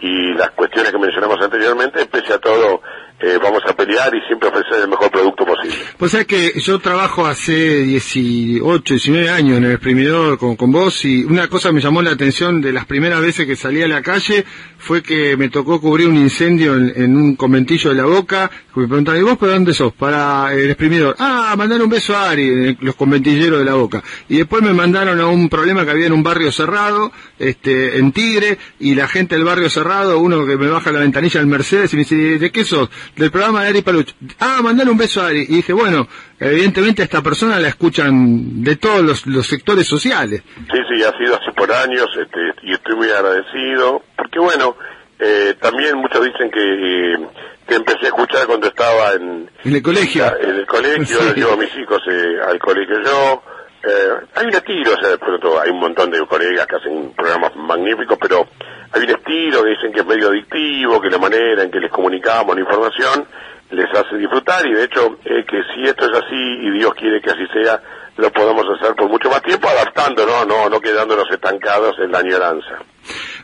[0.00, 2.80] y las cuestiones que mencionamos anteriormente, pese a todo,
[3.20, 5.76] eh, vamos a pelear y siempre ofrecer el mejor producto posible.
[5.98, 11.04] Pues es que yo trabajo hace 18, 19 años en el exprimidor con, con vos
[11.04, 14.00] y una cosa me llamó la atención de las primeras veces que salí a la
[14.00, 14.46] calle
[14.80, 18.50] fue que me tocó cubrir un incendio en, un conventillo de la boca.
[18.74, 19.92] Me preguntaban, ¿y vos para dónde sos?
[19.92, 21.16] Para el exprimidor.
[21.18, 24.02] Ah, mandar un beso a Ari, los conventilleros de la boca.
[24.28, 28.10] Y después me mandaron a un problema que había en un barrio cerrado, este, en
[28.12, 31.92] Tigre, y la gente del barrio cerrado, uno que me baja la ventanilla del Mercedes
[31.92, 32.88] y me dice, ¿de qué sos?
[33.16, 34.14] Del programa de Ari Paluch.
[34.38, 35.42] Ah, mandale un beso a Ari.
[35.42, 36.08] Y dije, bueno,
[36.38, 40.42] evidentemente a esta persona la escuchan de todos los, los sectores sociales.
[40.56, 44.76] Sí, sí, ha sido así por años este, y estoy muy agradecido, porque bueno,
[45.18, 50.24] eh, también muchos dicen que empecé a escuchar cuando estaba en, En el colegio.
[50.40, 51.32] en el colegio, Sí.
[51.36, 53.42] llevo a mis hijos eh, al colegio yo,
[53.82, 57.12] Eh, hay un estilo, o sea, de pronto hay un montón de colegas que hacen
[57.16, 58.46] programas magníficos, pero
[58.92, 61.90] hay un estilo que dicen que es medio adictivo, que la manera en que les
[61.90, 63.26] comunicamos la información
[63.70, 67.30] les hace disfrutar y de hecho que si esto es así y Dios quiere que
[67.30, 67.80] así sea,
[68.18, 72.80] lo podemos hacer por mucho más tiempo adaptándonos, no, no quedándonos estancados en la añoranza.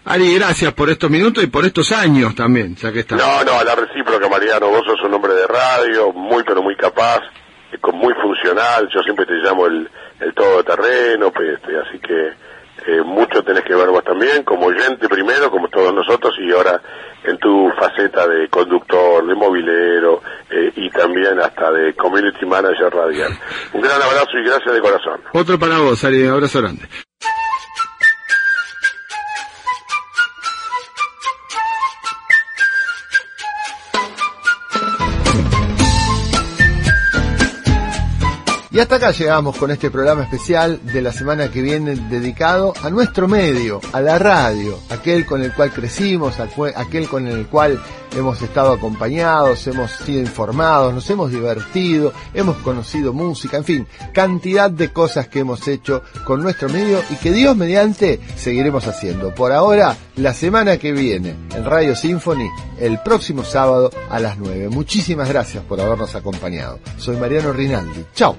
[0.05, 3.17] Ari, gracias por estos minutos y por estos años también, ya que está.
[3.17, 7.21] No, no, la recíproca, Mariano, vos sos un hombre de radio, muy pero muy capaz,
[7.81, 9.89] con muy funcional, yo siempre te llamo el,
[10.21, 12.29] el todoterreno, pues, este, así que
[12.87, 16.81] eh, mucho tenés que ver vos también, como oyente primero, como todos nosotros, y ahora
[17.25, 23.33] en tu faceta de conductor, de movilero eh, y también hasta de community manager radial.
[23.73, 25.21] Un gran abrazo y gracias de corazón.
[25.33, 26.83] Otro para vos, Ari, un abrazo grande.
[38.77, 42.91] Y hasta acá llegamos con este programa especial de la semana que viene dedicado a
[42.91, 47.83] nuestro medio, a la radio, aquel con el cual crecimos, aquel con el cual
[48.15, 54.71] hemos estado acompañados, hemos sido informados, nos hemos divertido, hemos conocido música, en fin, cantidad
[54.71, 59.35] de cosas que hemos hecho con nuestro medio y que Dios mediante seguiremos haciendo.
[59.35, 62.49] Por ahora, la semana que viene en Radio Symphony,
[62.79, 64.69] el próximo sábado a las 9.
[64.69, 66.79] Muchísimas gracias por habernos acompañado.
[66.99, 68.05] Soy Mariano Rinaldi.
[68.15, 68.37] Chao.